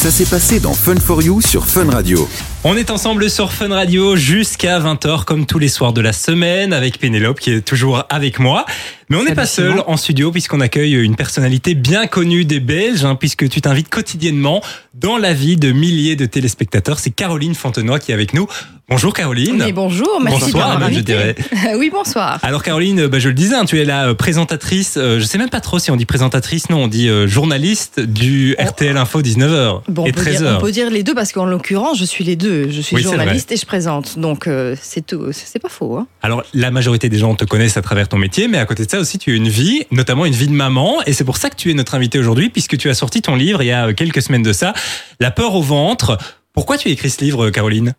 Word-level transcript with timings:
Ça 0.00 0.10
s'est 0.10 0.24
passé 0.24 0.60
dans 0.60 0.72
Fun 0.72 0.96
for 0.96 1.20
You 1.20 1.42
sur 1.42 1.66
Fun 1.66 1.90
Radio. 1.90 2.26
On 2.64 2.74
est 2.74 2.90
ensemble 2.90 3.28
sur 3.28 3.52
Fun 3.52 3.68
Radio 3.68 4.16
jusqu'à 4.16 4.80
20h 4.80 5.26
comme 5.26 5.44
tous 5.44 5.58
les 5.58 5.68
soirs 5.68 5.92
de 5.92 6.00
la 6.00 6.14
semaine 6.14 6.72
avec 6.72 6.98
Pénélope 6.98 7.38
qui 7.38 7.52
est 7.52 7.60
toujours 7.60 8.04
avec 8.08 8.38
moi. 8.38 8.64
Mais 9.10 9.16
on 9.16 9.24
n'est 9.24 9.34
pas 9.34 9.46
seul 9.46 9.82
en 9.88 9.96
studio 9.96 10.30
puisqu'on 10.30 10.60
accueille 10.60 10.94
une 10.94 11.16
personnalité 11.16 11.74
bien 11.74 12.06
connue 12.06 12.44
des 12.44 12.60
Belges 12.60 13.04
hein, 13.04 13.16
puisque 13.16 13.48
tu 13.48 13.60
t'invites 13.60 13.88
quotidiennement 13.88 14.62
dans 14.94 15.18
la 15.18 15.34
vie 15.34 15.56
de 15.56 15.72
milliers 15.72 16.14
de 16.14 16.26
téléspectateurs. 16.26 17.00
C'est 17.00 17.10
Caroline 17.10 17.56
Fontenoy 17.56 17.98
qui 17.98 18.12
est 18.12 18.14
avec 18.14 18.34
nous. 18.34 18.46
Bonjour 18.90 19.14
Caroline. 19.14 19.62
Oui, 19.64 19.72
bonjour, 19.72 20.20
merci 20.20 20.46
bonsoir, 20.46 20.74
de 20.74 20.84
même, 20.84 20.92
je 20.92 20.98
dirais. 20.98 21.36
oui, 21.76 21.90
bonsoir. 21.90 22.40
Alors 22.42 22.64
Caroline, 22.64 23.06
bah, 23.06 23.20
je 23.20 23.28
le 23.28 23.34
disais, 23.34 23.54
hein, 23.54 23.64
tu 23.64 23.78
es 23.78 23.84
la 23.84 24.08
euh, 24.08 24.14
présentatrice, 24.14 24.96
euh, 24.96 25.20
je 25.20 25.24
sais 25.24 25.38
même 25.38 25.48
pas 25.48 25.60
trop 25.60 25.78
si 25.78 25.92
on 25.92 25.96
dit 25.96 26.06
présentatrice, 26.06 26.70
non, 26.70 26.82
on 26.82 26.88
dit 26.88 27.08
euh, 27.08 27.28
journaliste 27.28 28.00
du 28.00 28.56
RTL 28.58 28.96
Info 28.96 29.22
19h 29.22 29.82
bon, 29.86 30.06
et 30.06 30.08
on 30.08 30.12
peut 30.12 30.22
13h. 30.22 30.38
Dire, 30.38 30.56
on 30.56 30.60
peut 30.60 30.72
dire 30.72 30.90
les 30.90 31.04
deux 31.04 31.14
parce 31.14 31.30
qu'en 31.30 31.44
l'occurrence, 31.44 32.00
je 32.00 32.04
suis 32.04 32.24
les 32.24 32.34
deux. 32.34 32.68
Je 32.68 32.80
suis 32.80 32.96
oui, 32.96 33.02
journaliste 33.02 33.52
et 33.52 33.56
je 33.56 33.64
présente. 33.64 34.18
Donc 34.18 34.48
euh, 34.48 34.74
c'est 34.82 35.06
tout, 35.06 35.28
c'est 35.30 35.60
pas 35.60 35.68
faux. 35.68 35.96
Hein. 35.96 36.08
Alors 36.22 36.42
la 36.52 36.72
majorité 36.72 37.08
des 37.08 37.18
gens 37.18 37.36
te 37.36 37.44
connaissent 37.44 37.76
à 37.76 37.82
travers 37.82 38.08
ton 38.08 38.18
métier, 38.18 38.48
mais 38.48 38.58
à 38.58 38.66
côté 38.66 38.86
de 38.86 38.90
ça 38.90 38.98
aussi, 39.00 39.18
tu 39.18 39.32
as 39.32 39.34
une 39.34 39.48
vie, 39.48 39.84
notamment 39.90 40.26
une 40.26 40.34
vie 40.34 40.48
de 40.48 40.52
maman, 40.52 41.02
et 41.06 41.12
c'est 41.12 41.24
pour 41.24 41.36
ça 41.36 41.50
que 41.50 41.56
tu 41.56 41.70
es 41.70 41.74
notre 41.74 41.94
invité 41.94 42.18
aujourd'hui, 42.18 42.50
puisque 42.50 42.76
tu 42.76 42.88
as 42.88 42.94
sorti 42.94 43.22
ton 43.22 43.34
livre 43.34 43.62
il 43.62 43.66
y 43.66 43.72
a 43.72 43.92
quelques 43.92 44.22
semaines 44.22 44.42
de 44.42 44.52
ça, 44.52 44.72
La 45.18 45.30
peur 45.30 45.54
au 45.54 45.62
ventre. 45.62 46.18
Pourquoi 46.52 46.78
tu 46.78 46.88
as 46.88 47.08
ce 47.08 47.24
livre, 47.24 47.50
Caroline? 47.50 47.94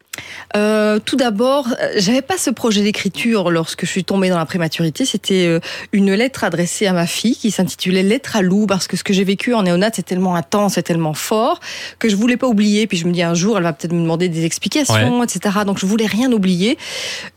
Euh, 0.56 1.00
Tout 1.04 1.16
d'abord, 1.16 1.68
j'avais 1.98 2.22
pas 2.22 2.38
ce 2.38 2.50
projet 2.50 2.82
d'écriture 2.82 3.52
lorsque 3.52 3.86
je 3.86 3.92
suis 3.92 4.04
tombée 4.04 4.30
dans 4.30 4.38
la 4.38 4.46
prématurité. 4.46 5.06
C'était 5.06 5.48
euh, 5.48 5.60
une 5.92 6.14
lettre 6.14 6.44
adressée 6.44 6.88
à 6.88 6.94
ma 6.94 7.08
fille 7.08 7.36
qui 7.36 7.52
s'intitulait 7.52 8.04
Lettre 8.04 8.36
à 8.36 8.42
Lou 8.42 8.66
parce 8.68 8.88
que 8.88 8.98
ce 8.98 9.04
que 9.04 9.14
j'ai 9.14 9.24
vécu 9.24 9.54
en 9.54 9.64
néonat 9.64 9.92
c'est 9.94 10.06
tellement 10.06 10.36
intense, 10.36 10.74
c'est 10.74 10.84
tellement 10.84 11.14
fort 11.14 11.60
que 12.00 12.10
je 12.10 12.16
voulais 12.16 12.38
pas 12.38 12.48
oublier. 12.48 12.88
Puis 12.88 12.98
je 12.98 13.08
me 13.08 13.12
dis 13.12 13.24
un 13.24 13.34
jour, 13.34 13.58
elle 13.58 13.64
va 13.64 13.74
peut-être 13.74 13.94
me 13.94 14.02
demander 14.02 14.30
des 14.30 14.46
explications, 14.46 15.20
ouais. 15.20 15.26
etc. 15.26 15.60
Donc 15.66 15.80
je 15.80 15.86
voulais 15.86 16.06
rien 16.06 16.32
oublier. 16.32 16.78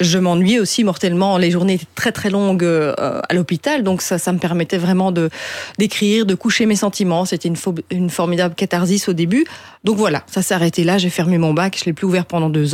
Je 0.01 0.19
m'ennuyais 0.19 0.59
aussi 0.59 0.85
mortellement. 0.85 1.39
Les 1.39 1.51
journées 1.51 1.75
étaient 1.75 1.87
très 1.95 2.13
très 2.13 2.31
longues 2.31 2.65
euh, 2.65 2.95
à 2.97 3.35
l'hôpital, 3.35 3.83
donc 3.83 4.03
ça, 4.03 4.19
ça 4.19 4.33
me 4.33 4.39
permettait 4.39 4.79
vraiment 4.79 5.13
de 5.13 5.31
d'écrire, 5.79 6.27
de 6.27 6.35
coucher 6.35 6.67
mes 6.67 6.77
sentiments. 6.77 7.25
C'était 7.25 7.49
une, 7.49 7.57
une 7.91 8.11
formidable 8.11 8.55
catharsis 8.55 9.09
au 9.09 9.13
début. 9.13 9.45
Donc 9.85 9.99
voilà, 9.99 10.23
ça 10.27 10.43
s'est 10.43 10.55
arrêté 10.55 10.83
là. 10.83 10.99
J'ai 10.99 11.11
fermé 11.11 11.39
mon 11.39 11.53
bac, 11.53 11.77
je 11.79 11.85
l'ai 11.85 11.93
plus 11.93 12.07
ouvert 12.07 12.25
pendant 12.25 12.49
deux 12.49 12.74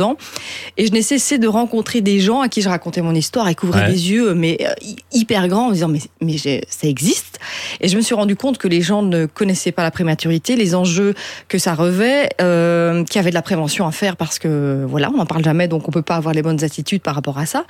et 0.77 0.85
je 0.85 0.91
n'ai 0.91 1.01
cessé 1.01 1.37
de 1.37 1.47
rencontrer 1.47 2.01
des 2.01 2.19
gens 2.19 2.41
à 2.41 2.49
qui 2.49 2.61
je 2.61 2.69
racontais 2.69 3.01
mon 3.01 3.15
histoire 3.15 3.47
et 3.47 3.55
couvrais 3.55 3.85
ouais. 3.85 3.91
des 3.91 4.11
yeux, 4.11 4.33
mais 4.33 4.57
euh, 4.61 4.73
hyper 5.11 5.47
grands, 5.47 5.67
en 5.67 5.71
disant 5.71 5.87
mais 5.87 6.01
mais 6.21 6.37
ça 6.37 6.87
existe. 6.87 7.30
Et 7.79 7.87
je 7.87 7.95
me 7.95 8.01
suis 8.01 8.15
rendu 8.15 8.35
compte 8.35 8.57
que 8.57 8.67
les 8.67 8.81
gens 8.81 9.01
ne 9.01 9.25
connaissaient 9.25 9.71
pas 9.71 9.83
la 9.83 9.91
prématurité, 9.91 10.55
les 10.55 10.75
enjeux 10.75 11.13
que 11.47 11.57
ça 11.57 11.73
revêt, 11.73 12.29
euh, 12.41 13.03
qu'il 13.03 13.15
y 13.17 13.19
avait 13.19 13.29
de 13.29 13.35
la 13.35 13.41
prévention 13.41 13.87
à 13.87 13.91
faire 13.91 14.17
parce 14.17 14.39
que 14.39 14.85
voilà, 14.87 15.09
on 15.13 15.17
n'en 15.17 15.25
parle 15.25 15.43
jamais, 15.43 15.67
donc 15.67 15.87
on 15.87 15.91
peut 15.91 16.01
pas 16.01 16.15
avoir 16.15 16.33
les 16.33 16.41
bonnes 16.41 16.63
attitudes 16.63 17.01
par 17.01 17.15
rapport 17.15 17.37
à 17.37 17.45
ça. 17.45 17.65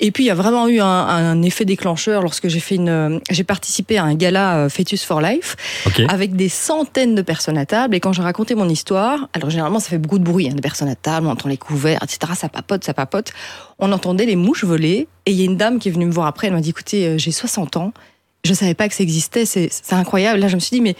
Et 0.00 0.10
puis 0.10 0.24
il 0.24 0.26
y 0.26 0.30
a 0.30 0.34
vraiment 0.34 0.68
eu 0.68 0.80
un, 0.80 0.86
un 0.86 1.42
effet 1.42 1.64
déclencheur 1.64 2.22
lorsque 2.22 2.48
j'ai 2.48 2.60
fait 2.60 2.76
une, 2.76 3.20
j'ai 3.30 3.44
participé 3.44 3.98
à 3.98 4.04
un 4.04 4.14
gala 4.14 4.68
Fetus 4.68 5.04
for 5.04 5.20
Life 5.20 5.56
okay. 5.86 6.06
avec 6.08 6.36
des 6.36 6.48
centaines 6.48 7.14
de 7.14 7.22
personnes 7.22 7.58
à 7.58 7.66
table, 7.66 7.94
et 7.94 8.00
quand 8.00 8.12
j'ai 8.12 8.22
raconté 8.22 8.54
mon 8.54 8.68
histoire, 8.68 9.28
alors 9.32 9.50
généralement 9.50 9.80
ça 9.80 9.90
fait 9.90 9.98
beaucoup 9.98 10.18
de 10.18 10.24
bruit, 10.24 10.48
hein, 10.48 10.54
des 10.54 10.60
personnes 10.60 10.88
à 10.88 10.94
table, 10.94 11.26
on 11.26 11.30
entend 11.30 11.48
les 11.48 11.56
couverts, 11.56 12.00
etc. 12.02 12.32
Ça 12.34 12.48
papote, 12.48 12.84
ça 12.84 12.94
papote. 12.94 13.32
On 13.78 13.92
entendait 13.92 14.26
les 14.26 14.36
mouches 14.36 14.64
voler. 14.64 15.08
Et 15.26 15.32
il 15.32 15.36
y 15.36 15.42
a 15.42 15.44
une 15.44 15.56
dame 15.56 15.78
qui 15.78 15.88
est 15.88 15.92
venue 15.92 16.06
me 16.06 16.12
voir 16.12 16.26
après, 16.26 16.46
elle 16.46 16.52
m'a 16.52 16.60
dit, 16.60 16.70
écoutez, 16.70 17.06
euh, 17.06 17.18
j'ai 17.18 17.32
60 17.32 17.76
ans, 17.76 17.92
je 18.46 18.54
savais 18.54 18.74
pas 18.74 18.88
que 18.88 18.94
ça 18.94 19.02
existait, 19.02 19.44
c'est 19.44 19.70
incroyable. 19.92 20.40
Là, 20.40 20.48
je 20.48 20.54
me 20.54 20.60
suis 20.60 20.74
dit, 20.74 20.80
mais 20.80 20.96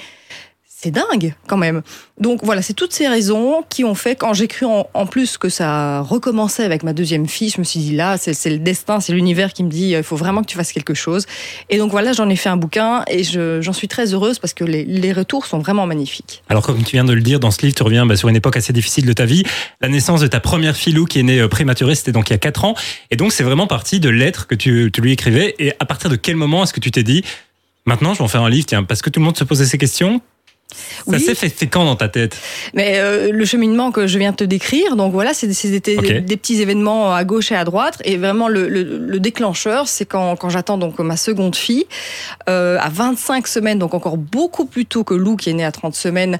c'est 0.87 0.92
dingue 0.92 1.34
quand 1.48 1.56
même. 1.56 1.83
Donc 2.20 2.41
voilà, 2.45 2.62
c'est 2.62 2.75
toutes 2.75 2.92
ces 2.92 3.09
raisons 3.09 3.65
qui 3.69 3.84
ont 3.84 3.95
fait, 3.95 4.15
quand 4.15 4.33
j'ai 4.34 4.47
cru 4.47 4.67
en, 4.67 5.06
plus 5.06 5.37
que 5.37 5.48
ça 5.48 6.01
recommençait 6.01 6.65
avec 6.65 6.83
ma 6.83 6.93
deuxième 6.93 7.27
fille, 7.27 7.51
je 7.51 7.59
me 7.61 7.65
suis 7.65 7.81
dit 7.81 7.97
là, 7.97 8.17
c'est 8.19 8.51
le 8.51 8.59
destin, 8.59 9.01
c'est 9.01 9.12
l'univers 9.12 9.53
qui 9.53 9.65
me 9.65 9.69
dit, 9.69 9.91
il 9.91 10.03
faut 10.03 10.16
vraiment 10.16 10.43
que 10.43 10.47
tu 10.47 10.56
fasses 10.56 10.72
quelque 10.72 10.94
chose. 10.94 11.27
Et 11.71 11.78
donc 11.78 11.91
voilà, 11.91 12.12
j'en 12.12 12.28
ai 12.28 12.37
fait 12.37 12.49
un 12.49 12.56
bouquin 12.56 13.05
et 13.09 13.22
j'en 13.25 13.72
suis 13.72 13.88
très 13.88 14.15
heureuse 14.15 14.38
parce 14.38 14.55
que 14.55 14.65
les, 14.65 14.84
les, 14.84 15.12
retours 15.12 15.47
sont 15.47 15.59
vraiment 15.59 15.87
magnifiques. 15.87 16.43
Alors 16.49 16.65
comme 16.65 16.83
tu 16.83 16.93
viens 16.93 17.05
de 17.05 17.12
le 17.12 17.21
dire, 17.21 17.41
dans 17.41 17.50
ce 17.50 17.60
livre, 17.62 17.75
tu 17.75 17.83
reviens 17.83 18.06
bah, 18.06 18.16
sur 18.16 18.28
une 18.28 18.37
époque 18.37 18.56
assez 18.56 18.72
difficile 18.72 19.06
de 19.06 19.12
ta 19.12 19.25
vie, 19.25 19.43
la 19.81 19.89
naissance 19.89 20.21
de 20.21 20.27
ta 20.27 20.41
première 20.41 20.77
fille 20.77 20.93
Lou 20.93 21.05
qui 21.05 21.19
est 21.19 21.25
née 21.25 21.41
euh, 21.41 21.49
prématurée, 21.49 21.97
c'était 21.97 22.12
donc 22.12 22.31
il 22.31 22.33
y 22.33 22.37
a 22.37 22.39
4 22.39 22.65
ans. 22.65 22.75
Et 23.10 23.16
donc 23.16 23.33
c'est 23.33 23.44
vraiment 23.44 23.66
parti 23.66 23.99
de 23.99 24.09
lettres 24.09 24.47
que 24.47 24.55
tu, 24.55 24.91
tu 24.93 25.00
lui 25.00 25.12
écrivais. 25.12 25.55
Et 25.59 25.72
à 25.81 25.84
partir 25.84 26.10
de 26.10 26.16
quel 26.16 26.37
moment 26.37 26.62
est-ce 26.62 26.72
que 26.72 26.81
tu 26.81 26.91
t'es 26.91 27.03
dit, 27.03 27.25
maintenant 27.84 28.15
je 28.15 28.19
vais 28.19 28.25
en 28.25 28.28
faire 28.28 28.43
un 28.43 28.50
livre, 28.50 28.66
tiens, 28.66 28.84
parce 28.84 29.03
que 29.03 29.10
tout 29.10 29.21
le 29.21 29.27
monde 29.27 29.37
se 29.37 29.44
posait 29.44 29.66
ces 29.66 29.78
questions 29.78 30.22
ça 31.09 31.19
s'est 31.19 31.34
fait 31.34 31.66
quand 31.66 31.84
dans 31.84 31.97
ta 31.97 32.09
tête 32.09 32.37
Mais 32.75 32.99
euh, 32.99 33.31
le 33.32 33.44
cheminement 33.44 33.93
que 33.93 34.06
je 34.06 34.19
viens 34.19 34.32
de 34.32 34.37
te 34.37 34.44
décrire, 34.44 34.97
donc 34.97 35.12
voilà, 35.12 35.32
c'était 35.32 35.99
okay. 35.99 36.15
des, 36.15 36.21
des, 36.21 36.37
petits 36.37 36.60
événements 36.60 37.15
à 37.15 37.25
gauche 37.25 37.53
et 37.53 37.56
à 37.56 37.65
droite, 37.65 38.00
et 38.04 38.16
vraiment 38.16 38.49
le, 38.49 38.69
le, 38.69 38.82
le 38.82 39.21
déclencheur, 39.21 39.88
c'est 39.88 40.04
quand, 40.04 40.37
quand 40.37 40.49
j'attends 40.49 40.78
donc 40.78 40.99
ma 40.99 41.16
seconde 41.16 41.56
fille 41.56 41.87
euh, 42.49 42.78
à 42.81 42.88
25 42.88 43.47
semaines, 43.47 43.78
donc 43.78 43.94
encore 43.94 44.16
beaucoup 44.16 44.66
plus 44.66 44.87
tôt 44.87 45.04
que 45.04 45.15
Lou 45.15 45.37
qui 45.37 45.50
est 45.50 45.54
née 45.54 45.65
à 45.65 45.72
30 45.72 45.94
semaines, 45.94 46.38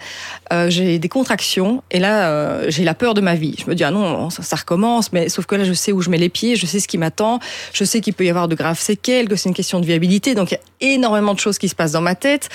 euh, 0.53 0.69
j'ai 0.70 0.98
des 0.98 1.08
contractions. 1.08 1.82
Et 1.91 1.98
là 1.98 2.28
euh, 2.28 2.66
j'ai 2.69 2.84
la 2.84 2.94
peur 2.94 3.14
de 3.14 3.20
ma 3.20 3.34
vie. 3.34 3.54
Je 3.58 3.70
me 3.70 3.75
dis 3.75 3.84
ah 3.84 3.91
non, 3.91 4.31
ça, 4.31 4.43
ça, 4.43 4.56
recommence, 4.56 5.12
mais 5.12 5.28
sauf 5.28 5.47
que 5.47 5.54
là 5.54 5.64
je 5.64 5.72
sais 5.72 5.93
où 5.93 6.03
je 6.03 6.10
mets 6.10 6.19
les 6.19 6.28
pieds, 6.28 6.56
je 6.56 6.66
sais 6.66 6.81
ce 6.81 6.88
qui 6.88 6.98
m'attend, 6.98 7.38
je 7.72 7.84
sais 7.84 8.00
qu'il 8.00 8.14
peut 8.14 8.25
y 8.25 8.31
avoir 8.31 8.48
de 8.48 8.54
graves 8.54 8.81
séquelles, 8.81 9.28
que 9.28 9.37
c'est 9.37 9.48
une 9.48 9.54
question 9.54 9.81
de 9.81 9.87
viabilité, 9.87 10.34
donc 10.34 10.58
énormément 10.81 11.34
de 11.34 11.41
choses 11.41 11.59
qui 11.59 11.69
se 11.69 11.75
passent 11.75 11.92
dans 11.92 12.00
ma 12.00 12.14
tête. 12.14 12.48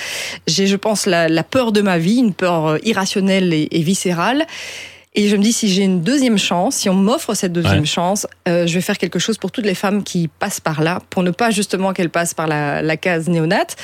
J'ai, 0.48 0.68
je 0.68 0.76
pense, 0.76 1.06
la, 1.06 1.44
peur 1.44 1.72
de 1.72 1.82
ma 1.82 1.98
vie, 1.98 2.18
une 2.18 2.34
peur 2.34 2.78
irrationnelle 2.86 3.54
et, 3.54 3.68
et 3.72 3.82
viscérale. 3.82 4.46
Et 5.14 5.28
je 5.28 5.36
me 5.36 5.42
dis, 5.42 5.52
si 5.52 5.68
j'ai 5.68 5.84
une 5.84 6.02
deuxième 6.02 6.38
chance, 6.38 6.78
si 6.78 6.88
on 6.88 6.94
m'offre 6.94 7.34
cette 7.34 7.52
deuxième 7.52 7.82
ouais. 7.82 7.86
chance, 7.86 8.26
euh, 8.48 8.66
je 8.66 8.74
vais 8.74 8.80
faire 8.80 8.98
quelque 8.98 9.20
chose 9.20 9.38
pour 9.38 9.52
toutes 9.52 9.66
les 9.66 9.76
femmes 9.76 10.04
qui 10.04 10.30
passent 10.30 10.62
par 10.62 10.82
là, 10.82 11.02
pour 11.10 11.22
ne 11.22 11.32
pas 11.32 11.52
justement 11.52 11.92
qu'elles 11.92 12.10
passent 12.10 12.34
par 12.34 12.48
la, 12.48 12.82
la 12.82 12.96
case 12.96 13.28
néonate. 13.28 13.76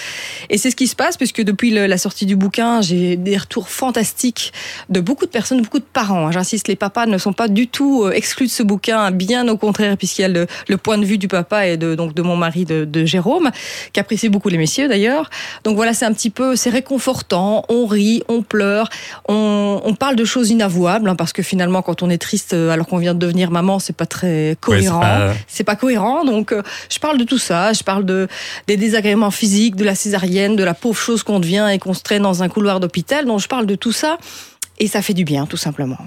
Et 0.49 0.57
c'est 0.57 0.71
ce 0.71 0.77
qui 0.77 0.87
se 0.87 0.95
passe, 0.95 1.17
puisque 1.17 1.41
depuis 1.41 1.71
le, 1.71 1.85
la 1.85 1.97
sortie 1.97 2.25
du 2.25 2.37
bouquin, 2.37 2.79
j'ai 2.79 3.17
des 3.17 3.35
retours 3.35 3.67
fantastiques 3.67 4.53
de 4.87 5.01
beaucoup 5.01 5.25
de 5.25 5.29
personnes, 5.29 5.61
beaucoup 5.61 5.79
de 5.79 5.85
parents. 5.91 6.31
J'insiste, 6.31 6.69
les 6.69 6.77
papas 6.77 7.07
ne 7.07 7.17
sont 7.17 7.33
pas 7.33 7.49
du 7.49 7.67
tout 7.67 8.05
euh, 8.05 8.11
exclus 8.11 8.45
de 8.45 8.51
ce 8.51 8.63
bouquin, 8.63 9.11
bien 9.11 9.49
au 9.49 9.57
contraire, 9.57 9.97
puisqu'il 9.97 10.21
y 10.21 10.25
a 10.25 10.29
le, 10.29 10.47
le, 10.69 10.77
point 10.77 10.97
de 10.97 11.03
vue 11.03 11.17
du 11.17 11.27
papa 11.27 11.67
et 11.67 11.75
de, 11.75 11.93
donc 11.95 12.13
de 12.13 12.21
mon 12.21 12.37
mari, 12.37 12.63
de, 12.63 12.85
de 12.85 13.03
Jérôme, 13.03 13.51
qui 13.91 13.99
apprécie 13.99 14.29
beaucoup 14.29 14.47
les 14.47 14.57
messieurs 14.57 14.87
d'ailleurs. 14.87 15.29
Donc 15.65 15.75
voilà, 15.75 15.93
c'est 15.93 16.05
un 16.05 16.13
petit 16.13 16.29
peu, 16.29 16.55
c'est 16.55 16.69
réconfortant, 16.69 17.65
on 17.67 17.85
rit, 17.85 18.23
on 18.29 18.43
pleure, 18.43 18.87
on, 19.27 19.81
on 19.83 19.93
parle 19.93 20.15
de 20.15 20.23
choses 20.23 20.51
inavouables, 20.51 21.09
parce 21.17 21.33
que 21.33 21.43
finalement, 21.43 21.81
quand 21.81 22.03
on 22.03 22.09
est 22.09 22.17
triste 22.17 22.53
alors 22.53 22.87
qu'on 22.87 22.97
vient 22.97 23.13
de 23.13 23.19
devenir 23.19 23.51
maman, 23.51 23.79
c'est 23.79 23.95
pas 23.95 24.05
très 24.05 24.57
cohérent. 24.61 25.01
Ouais, 25.01 25.35
c'est 25.47 25.63
pas... 25.63 25.73
pas... 25.73 25.79
cohérent. 25.79 26.23
Donc, 26.23 26.51
euh, 26.51 26.61
je 26.89 26.99
parle 26.99 27.17
de 27.17 27.23
tout 27.23 27.37
ça. 27.37 27.73
Je 27.73 27.83
parle 27.83 28.05
de 28.05 28.27
des 28.67 28.77
désagréments 28.77 29.31
physiques, 29.31 29.75
de 29.75 29.83
la 29.83 29.95
césarienne, 29.95 30.55
de 30.55 30.63
la 30.63 30.73
pauvre 30.73 30.97
chose 30.97 31.23
qu'on 31.23 31.39
devient 31.39 31.67
et 31.71 31.79
qu'on 31.79 31.93
se 31.93 32.03
traîne 32.03 32.23
dans 32.23 32.43
un 32.43 32.49
couloir 32.49 32.79
d'hôpital. 32.79 33.25
Donc, 33.25 33.39
je 33.39 33.47
parle 33.47 33.65
de 33.65 33.75
tout 33.75 33.91
ça 33.91 34.17
et 34.79 34.87
ça 34.87 35.01
fait 35.01 35.13
du 35.13 35.23
bien, 35.23 35.45
tout 35.45 35.57
simplement. 35.57 35.97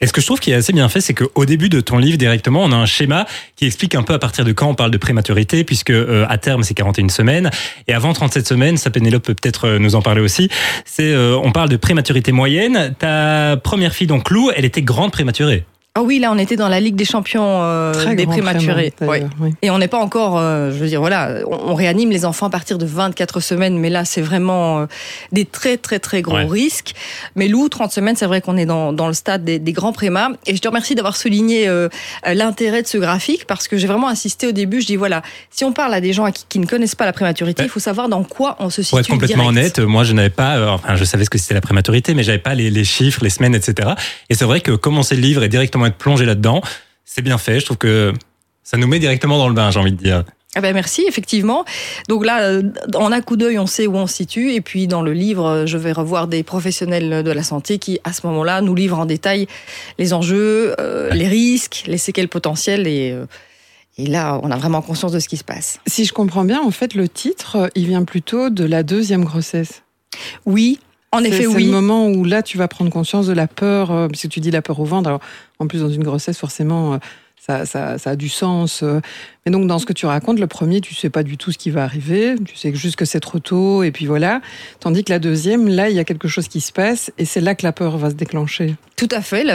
Et 0.00 0.06
ce 0.06 0.12
que 0.12 0.20
je 0.20 0.26
trouve 0.26 0.38
qui 0.38 0.52
est 0.52 0.54
assez 0.54 0.72
bien 0.72 0.88
fait, 0.88 1.00
c'est 1.00 1.14
qu'au 1.14 1.44
début 1.44 1.68
de 1.68 1.80
ton 1.80 1.98
livre 1.98 2.18
directement, 2.18 2.62
on 2.62 2.70
a 2.70 2.76
un 2.76 2.86
schéma 2.86 3.26
qui 3.56 3.66
explique 3.66 3.94
un 3.94 4.02
peu 4.02 4.14
à 4.14 4.18
partir 4.18 4.44
de 4.44 4.52
quand 4.52 4.68
on 4.68 4.74
parle 4.74 4.90
de 4.90 4.98
prématurité, 4.98 5.64
puisque 5.64 5.90
euh, 5.90 6.24
à 6.28 6.38
terme 6.38 6.62
c'est 6.62 6.74
41 6.74 7.08
semaines, 7.08 7.50
et 7.88 7.94
avant 7.94 8.12
37 8.12 8.46
semaines, 8.46 8.76
ça 8.76 8.90
Pénélope 8.90 9.24
peut 9.24 9.34
peut-être 9.34 9.66
euh, 9.66 9.78
nous 9.78 9.96
en 9.96 10.02
parler 10.02 10.20
aussi. 10.20 10.48
C'est, 10.84 11.12
euh, 11.12 11.36
on 11.42 11.50
parle 11.50 11.68
de 11.68 11.76
prématurité 11.76 12.30
moyenne. 12.30 12.94
Ta 12.98 13.56
première 13.56 13.92
fille 13.92 14.06
donc 14.06 14.30
Lou, 14.30 14.50
elle 14.54 14.64
était 14.64 14.82
grande 14.82 15.10
prématurée. 15.10 15.64
Ah 15.94 16.02
oui, 16.02 16.20
là 16.20 16.30
on 16.30 16.38
était 16.38 16.54
dans 16.54 16.68
la 16.68 16.78
Ligue 16.78 16.94
des 16.94 17.04
champions 17.04 17.42
euh, 17.64 18.14
des 18.14 18.24
prématurés. 18.26 18.92
Ouais. 19.00 19.26
Oui. 19.40 19.54
Et 19.62 19.70
on 19.70 19.78
n'est 19.78 19.88
pas 19.88 19.98
encore, 19.98 20.38
euh, 20.38 20.70
je 20.70 20.76
veux 20.76 20.86
dire, 20.86 21.00
voilà, 21.00 21.38
on, 21.50 21.70
on, 21.70 21.74
réanime 21.74 22.10
les 22.10 22.24
enfants 22.24 22.46
à 22.46 22.50
partir 22.50 22.78
de 22.78 22.86
24 22.86 23.40
semaines, 23.40 23.76
mais 23.78 23.90
là 23.90 24.04
c'est 24.04 24.20
vraiment 24.20 24.80
euh, 24.82 24.86
des 25.32 25.44
très 25.44 25.76
très 25.76 25.98
très 25.98 26.22
gros 26.22 26.36
Ouais. 26.36 26.44
risques. 26.44 26.92
Mais 27.34 27.48
Lou, 27.48 27.68
30 27.68 27.90
semaines, 27.90 28.14
c'est 28.14 28.26
vrai 28.26 28.40
qu'on 28.40 28.56
est 28.56 28.66
dans, 28.66 28.92
dans 28.92 29.08
le 29.08 29.12
stade 29.12 29.42
des, 29.44 29.58
des 29.58 29.72
grands 29.72 29.92
prémas. 29.92 30.28
Et 30.46 30.54
je 30.54 30.60
te 30.60 30.68
remercie 30.68 30.94
d'avoir 30.94 31.16
souligné 31.16 31.66
euh, 31.66 31.88
l'intérêt 32.32 32.82
de 32.82 32.86
ce 32.86 32.98
graphique 32.98 33.44
parce 33.48 33.66
que 33.66 33.76
j'ai 33.76 33.88
vraiment 33.88 34.08
insisté 34.08 34.46
au 34.46 34.52
début. 34.52 34.80
Je 34.80 34.86
dis 34.86 34.96
voilà, 34.96 35.22
si 35.50 35.64
on 35.64 35.72
parle 35.72 35.94
à 35.94 36.00
des 36.00 36.12
gens 36.12 36.30
qui, 36.30 36.44
qui 36.48 36.58
ne 36.60 36.66
connaissent 36.66 36.94
pas 36.94 37.06
la 37.06 37.12
prématurité, 37.12 37.62
il 37.62 37.64
Ouais. 37.64 37.68
faut 37.70 37.80
savoir 37.80 38.08
dans 38.08 38.22
quoi 38.22 38.54
on 38.60 38.70
se 38.70 38.82
situe. 38.82 38.90
Pour 38.90 39.00
être 39.00 39.08
complètement 39.08 39.50
direct. 39.50 39.78
honnête, 39.78 39.88
moi 39.88 40.04
je 40.04 40.12
n'avais 40.12 40.30
pas, 40.30 40.58
euh, 40.58 40.68
enfin 40.68 40.94
je 40.94 41.02
savais 41.04 41.24
ce 41.24 41.30
que 41.30 41.38
c'était 41.38 41.54
la 41.54 41.60
prématurité, 41.60 42.14
mais 42.14 42.22
j'avais 42.22 42.38
pas 42.38 42.54
les, 42.54 42.70
les 42.70 42.84
chiffres, 42.84 43.24
les 43.24 43.30
semaines, 43.30 43.54
etc. 43.56 43.90
Et 44.30 44.34
c'est 44.34 44.44
vrai 44.44 44.60
que 44.60 44.70
commencer 44.72 45.16
le 45.16 45.22
livre 45.22 45.42
et 45.42 45.48
directement 45.48 45.77
être 45.86 45.96
plongé 45.96 46.24
là-dedans, 46.24 46.62
c'est 47.04 47.22
bien 47.22 47.38
fait. 47.38 47.60
Je 47.60 47.64
trouve 47.64 47.78
que 47.78 48.12
ça 48.62 48.76
nous 48.76 48.86
met 48.86 48.98
directement 48.98 49.38
dans 49.38 49.48
le 49.48 49.54
bain, 49.54 49.70
j'ai 49.70 49.80
envie 49.80 49.92
de 49.92 50.02
dire. 50.02 50.24
Ah 50.54 50.60
ben 50.60 50.74
merci, 50.74 51.04
effectivement. 51.06 51.64
Donc 52.08 52.24
là, 52.24 52.42
euh, 52.42 52.62
en 52.94 53.12
un 53.12 53.20
coup 53.20 53.36
d'œil, 53.36 53.58
on 53.58 53.66
sait 53.66 53.86
où 53.86 53.96
on 53.96 54.06
se 54.06 54.14
situe. 54.14 54.52
Et 54.52 54.60
puis 54.60 54.86
dans 54.86 55.02
le 55.02 55.12
livre, 55.12 55.44
euh, 55.46 55.66
je 55.66 55.76
vais 55.76 55.92
revoir 55.92 56.26
des 56.26 56.42
professionnels 56.42 57.22
de 57.22 57.30
la 57.30 57.42
santé 57.42 57.78
qui, 57.78 58.00
à 58.04 58.12
ce 58.12 58.26
moment-là, 58.26 58.60
nous 58.62 58.74
livrent 58.74 58.98
en 58.98 59.06
détail 59.06 59.46
les 59.98 60.14
enjeux, 60.14 60.74
euh, 60.80 61.10
les 61.10 61.28
risques, 61.28 61.84
les 61.86 61.98
séquelles 61.98 62.28
potentielles. 62.28 62.86
Et, 62.86 63.12
euh, 63.12 63.26
et 63.98 64.06
là, 64.06 64.40
on 64.42 64.50
a 64.50 64.56
vraiment 64.56 64.80
conscience 64.80 65.12
de 65.12 65.18
ce 65.18 65.28
qui 65.28 65.36
se 65.36 65.44
passe. 65.44 65.80
Si 65.86 66.06
je 66.06 66.12
comprends 66.12 66.44
bien, 66.44 66.62
en 66.62 66.70
fait, 66.70 66.94
le 66.94 67.08
titre, 67.08 67.70
il 67.74 67.86
vient 67.86 68.04
plutôt 68.04 68.48
de 68.48 68.64
la 68.64 68.82
deuxième 68.82 69.24
grossesse. 69.24 69.82
Oui, 70.46 70.78
En 71.12 71.24
effet, 71.24 71.46
oui. 71.46 71.54
C'est 71.54 71.60
le 71.60 71.70
moment 71.70 72.08
où 72.08 72.24
là, 72.24 72.42
tu 72.42 72.58
vas 72.58 72.68
prendre 72.68 72.90
conscience 72.90 73.26
de 73.26 73.32
la 73.32 73.46
peur, 73.46 73.90
euh, 73.90 74.08
puisque 74.08 74.28
tu 74.28 74.40
dis 74.40 74.50
la 74.50 74.62
peur 74.62 74.78
au 74.80 74.84
ventre. 74.84 75.08
Alors, 75.08 75.20
en 75.58 75.66
plus, 75.66 75.80
dans 75.80 75.88
une 75.88 76.04
grossesse, 76.04 76.38
forcément, 76.38 76.94
euh, 76.94 76.98
ça, 77.40 77.64
ça, 77.66 77.98
ça, 77.98 78.10
a 78.10 78.16
du 78.16 78.28
sens. 78.28 78.82
Euh. 78.82 79.00
Mais 79.46 79.52
donc, 79.52 79.66
dans 79.66 79.78
ce 79.78 79.86
que 79.86 79.92
tu 79.92 80.06
racontes, 80.06 80.38
le 80.38 80.46
premier, 80.46 80.80
tu 80.80 80.94
sais 80.94 81.08
pas 81.08 81.22
du 81.22 81.36
tout 81.36 81.52
ce 81.52 81.58
qui 81.58 81.70
va 81.70 81.82
arriver. 81.84 82.34
Tu 82.44 82.56
sais 82.56 82.74
juste 82.74 82.96
que 82.96 83.04
c'est 83.04 83.20
trop 83.20 83.38
tôt, 83.38 83.82
et 83.82 83.90
puis 83.90 84.06
voilà. 84.06 84.40
Tandis 84.80 85.04
que 85.04 85.12
la 85.12 85.18
deuxième, 85.18 85.68
là, 85.68 85.88
il 85.88 85.96
y 85.96 85.98
a 85.98 86.04
quelque 86.04 86.28
chose 86.28 86.48
qui 86.48 86.60
se 86.60 86.72
passe, 86.72 87.10
et 87.18 87.24
c'est 87.24 87.40
là 87.40 87.54
que 87.54 87.64
la 87.64 87.72
peur 87.72 87.96
va 87.96 88.10
se 88.10 88.14
déclencher. 88.14 88.76
Tout 88.96 89.08
à 89.10 89.22
fait. 89.22 89.46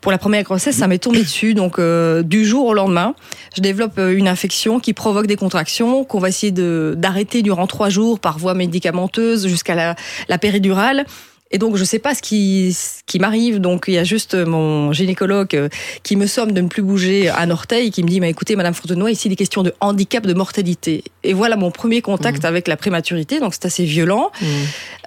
pour 0.00 0.12
la 0.12 0.18
première 0.18 0.44
grossesse, 0.44 0.76
ça 0.76 0.86
m'est 0.86 0.98
tombé 0.98 1.20
dessus. 1.20 1.54
Donc, 1.54 1.80
du 1.80 2.44
jour 2.44 2.66
au 2.66 2.74
lendemain, 2.74 3.14
je 3.56 3.62
développe 3.62 3.98
une 3.98 4.28
infection 4.28 4.78
qui 4.78 4.92
provoque 4.92 5.26
des 5.26 5.36
contractions 5.36 6.04
qu'on 6.04 6.18
va 6.20 6.28
essayer 6.28 6.52
d'arrêter 6.52 7.42
durant 7.42 7.66
trois 7.66 7.88
jours 7.88 8.20
par 8.20 8.38
voie 8.38 8.54
médicamenteuse 8.54 9.48
jusqu'à 9.48 9.74
la, 9.74 9.96
la 10.28 10.38
péridurale. 10.38 11.06
Et 11.52 11.58
donc, 11.58 11.76
je 11.76 11.82
sais 11.82 11.98
pas 11.98 12.14
ce 12.14 12.22
qui, 12.22 12.72
ce 12.72 13.00
qui 13.06 13.18
m'arrive. 13.18 13.58
Donc, 13.58 13.86
il 13.88 13.94
y 13.94 13.98
a 13.98 14.04
juste 14.04 14.34
mon 14.34 14.92
gynécologue 14.92 15.56
euh, 15.56 15.68
qui 16.04 16.14
me 16.14 16.26
somme 16.26 16.52
de 16.52 16.60
ne 16.60 16.68
plus 16.68 16.82
bouger 16.82 17.28
un 17.28 17.50
orteil, 17.50 17.90
qui 17.90 18.04
me 18.04 18.08
dit, 18.08 18.20
mais 18.20 18.30
écoutez, 18.30 18.54
Madame 18.54 18.72
Fontenoy, 18.72 19.12
ici, 19.12 19.28
des 19.28 19.36
questions 19.36 19.64
de 19.64 19.74
handicap, 19.80 20.24
de 20.24 20.34
mortalité. 20.34 21.02
Et 21.24 21.32
voilà 21.32 21.56
mon 21.56 21.72
premier 21.72 22.02
contact 22.02 22.44
mmh. 22.44 22.46
avec 22.46 22.68
la 22.68 22.76
prématurité. 22.76 23.40
Donc, 23.40 23.54
c'est 23.54 23.66
assez 23.66 23.84
violent. 23.84 24.30
Mmh. 24.40 24.46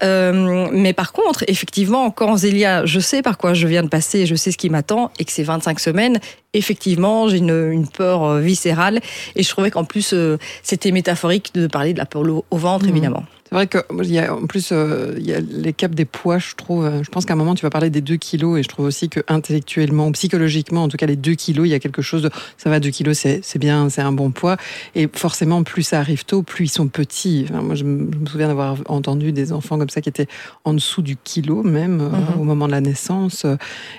Euh, 0.03 0.67
mais 0.73 0.91
par 0.91 1.13
contre, 1.13 1.45
effectivement, 1.47 2.11
quand 2.11 2.35
Zélia, 2.35 2.85
je 2.85 2.99
sais 2.99 3.21
par 3.21 3.37
quoi 3.37 3.53
je 3.53 3.65
viens 3.67 3.83
de 3.83 3.87
passer, 3.87 4.25
je 4.25 4.35
sais 4.35 4.51
ce 4.51 4.57
qui 4.57 4.69
m'attend, 4.69 5.11
et 5.19 5.25
que 5.25 5.31
c'est 5.31 5.43
25 5.43 5.79
semaines, 5.79 6.19
effectivement, 6.53 7.29
j'ai 7.29 7.37
une, 7.37 7.71
une, 7.71 7.87
peur 7.87 8.23
euh, 8.23 8.39
viscérale. 8.41 8.99
Et 9.37 9.43
je 9.43 9.49
trouvais 9.49 9.71
qu'en 9.71 9.85
plus, 9.85 10.11
euh, 10.13 10.37
c'était 10.61 10.91
métaphorique 10.91 11.51
de 11.53 11.67
parler 11.67 11.93
de 11.93 11.99
la 11.99 12.05
peur 12.05 12.23
au 12.23 12.57
ventre, 12.57 12.85
mmh. 12.85 12.89
évidemment. 12.89 13.23
C'est 13.53 13.67
vrai 13.67 13.67
y 14.11 14.17
a 14.17 14.33
en 14.33 14.47
plus 14.47 14.69
euh, 14.71 15.13
il 15.19 15.27
y 15.27 15.33
a 15.33 15.39
les 15.39 15.73
caps 15.73 15.93
des 15.93 16.05
poids, 16.05 16.39
je 16.39 16.55
trouve. 16.55 16.89
Je 17.03 17.09
pense 17.09 17.25
qu'à 17.25 17.33
un 17.33 17.35
moment 17.35 17.53
tu 17.53 17.61
vas 17.61 17.69
parler 17.69 17.91
des 17.91 18.01
2 18.01 18.15
kilos 18.15 18.59
et 18.59 18.63
je 18.63 18.67
trouve 18.67 18.87
aussi 18.87 19.09
que 19.09 19.19
intellectuellement, 19.27 20.11
psychologiquement, 20.11 20.83
en 20.83 20.87
tout 20.87 20.97
cas 20.97 21.05
les 21.05 21.15
2 21.15 21.35
kilos, 21.35 21.67
il 21.67 21.69
y 21.69 21.75
a 21.75 21.79
quelque 21.79 22.01
chose 22.01 22.23
de 22.23 22.31
ça 22.57 22.71
va 22.71 22.79
2 22.79 22.89
kilos, 22.89 23.15
c'est 23.15 23.59
bien, 23.59 23.89
c'est 23.89 24.01
un 24.01 24.11
bon 24.11 24.31
poids. 24.31 24.57
Et 24.95 25.07
forcément, 25.13 25.61
plus 25.61 25.83
ça 25.83 25.99
arrive 25.99 26.25
tôt, 26.25 26.41
plus 26.41 26.65
ils 26.65 26.69
sont 26.69 26.87
petits. 26.87 27.45
moi, 27.51 27.75
je 27.75 27.83
me 27.83 28.09
souviens 28.25 28.47
d'avoir 28.47 28.77
entendu 28.87 29.31
des 29.31 29.53
enfants 29.53 29.77
comme 29.77 29.89
ça 29.89 30.01
qui 30.01 30.09
étaient 30.09 30.27
en 30.65 30.73
dessous 30.73 31.03
du 31.03 31.15
kilo 31.15 31.61
même 31.61 31.97
mhm. 31.97 32.41
au 32.41 32.43
moment 32.43 32.65
de 32.65 32.71
la 32.71 32.81
naissance. 32.81 33.45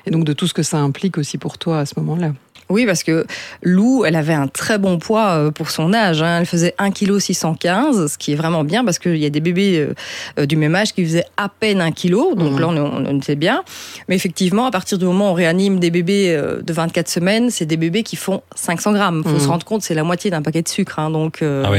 Et 0.05 0.11
donc 0.11 0.25
de 0.25 0.33
tout 0.33 0.49
ce 0.49 0.55
que 0.55 0.65
ça 0.65 0.79
implique 0.79 1.17
aussi 1.17 1.39
pour 1.39 1.59
toi 1.59 1.79
à 1.79 1.87
ce 1.87 1.95
moment-là. 2.01 2.33
Oui, 2.75 2.87
parce 2.87 3.05
que 3.05 3.25
Lou, 3.63 4.05
elle 4.05 4.17
avait 4.17 4.35
un 4.35 4.49
très 4.49 4.79
bon 4.79 4.99
poids 4.99 5.29
euh, 5.29 5.51
pour 5.53 5.71
son 5.71 5.95
âge. 5.95 6.23
Hein. 6.23 6.39
Elle 6.41 6.47
faisait 6.47 6.75
1 6.79 6.91
kg 6.91 7.21
615, 7.21 8.13
ce 8.13 8.19
qui 8.19 8.33
est 8.33 8.35
vraiment 8.35 8.65
bien 8.65 8.85
parce 8.85 8.99
qu'il 8.99 9.17
y 9.17 9.27
a 9.27 9.31
des 9.31 9.39
bébés 9.39 9.79
euh, 9.79 9.95
euh, 10.41 10.47
du 10.47 10.57
même 10.57 10.75
âge 10.75 10.93
qui 10.93 11.05
faisaient 11.05 11.25
à 11.37 11.49
peine 11.49 11.81
1 11.81 11.93
kg. 11.93 12.35
Donc 12.35 12.55
mmh. 12.55 12.59
là, 12.59 12.69
on, 12.69 13.23
sait 13.23 13.37
bien. 13.37 13.63
Mais 14.09 14.17
effectivement, 14.17 14.67
à 14.67 14.73
partir 14.73 14.99
du 14.99 15.05
moment 15.05 15.29
où 15.29 15.31
on 15.31 15.35
réanime 15.35 15.79
des 15.79 15.93
bébés 15.93 16.37
de 16.37 16.73
24 16.73 17.09
semaines, 17.09 17.51
c'est 17.51 17.65
des 17.65 17.77
bébés 17.77 18.03
qui 18.03 18.17
font 18.17 18.43
500 18.57 18.93
grammes. 18.93 19.23
Il 19.25 19.31
faut 19.31 19.39
se 19.39 19.47
mmh. 19.47 19.51
rendre 19.51 19.65
compte, 19.65 19.83
c'est 19.83 19.95
la 19.95 20.03
moitié 20.03 20.33
d'un 20.33 20.43
paquet 20.43 20.63
de 20.63 20.69
sucre. 20.69 20.99
Hein. 20.99 21.11
Donc, 21.11 21.43
ah 21.43 21.71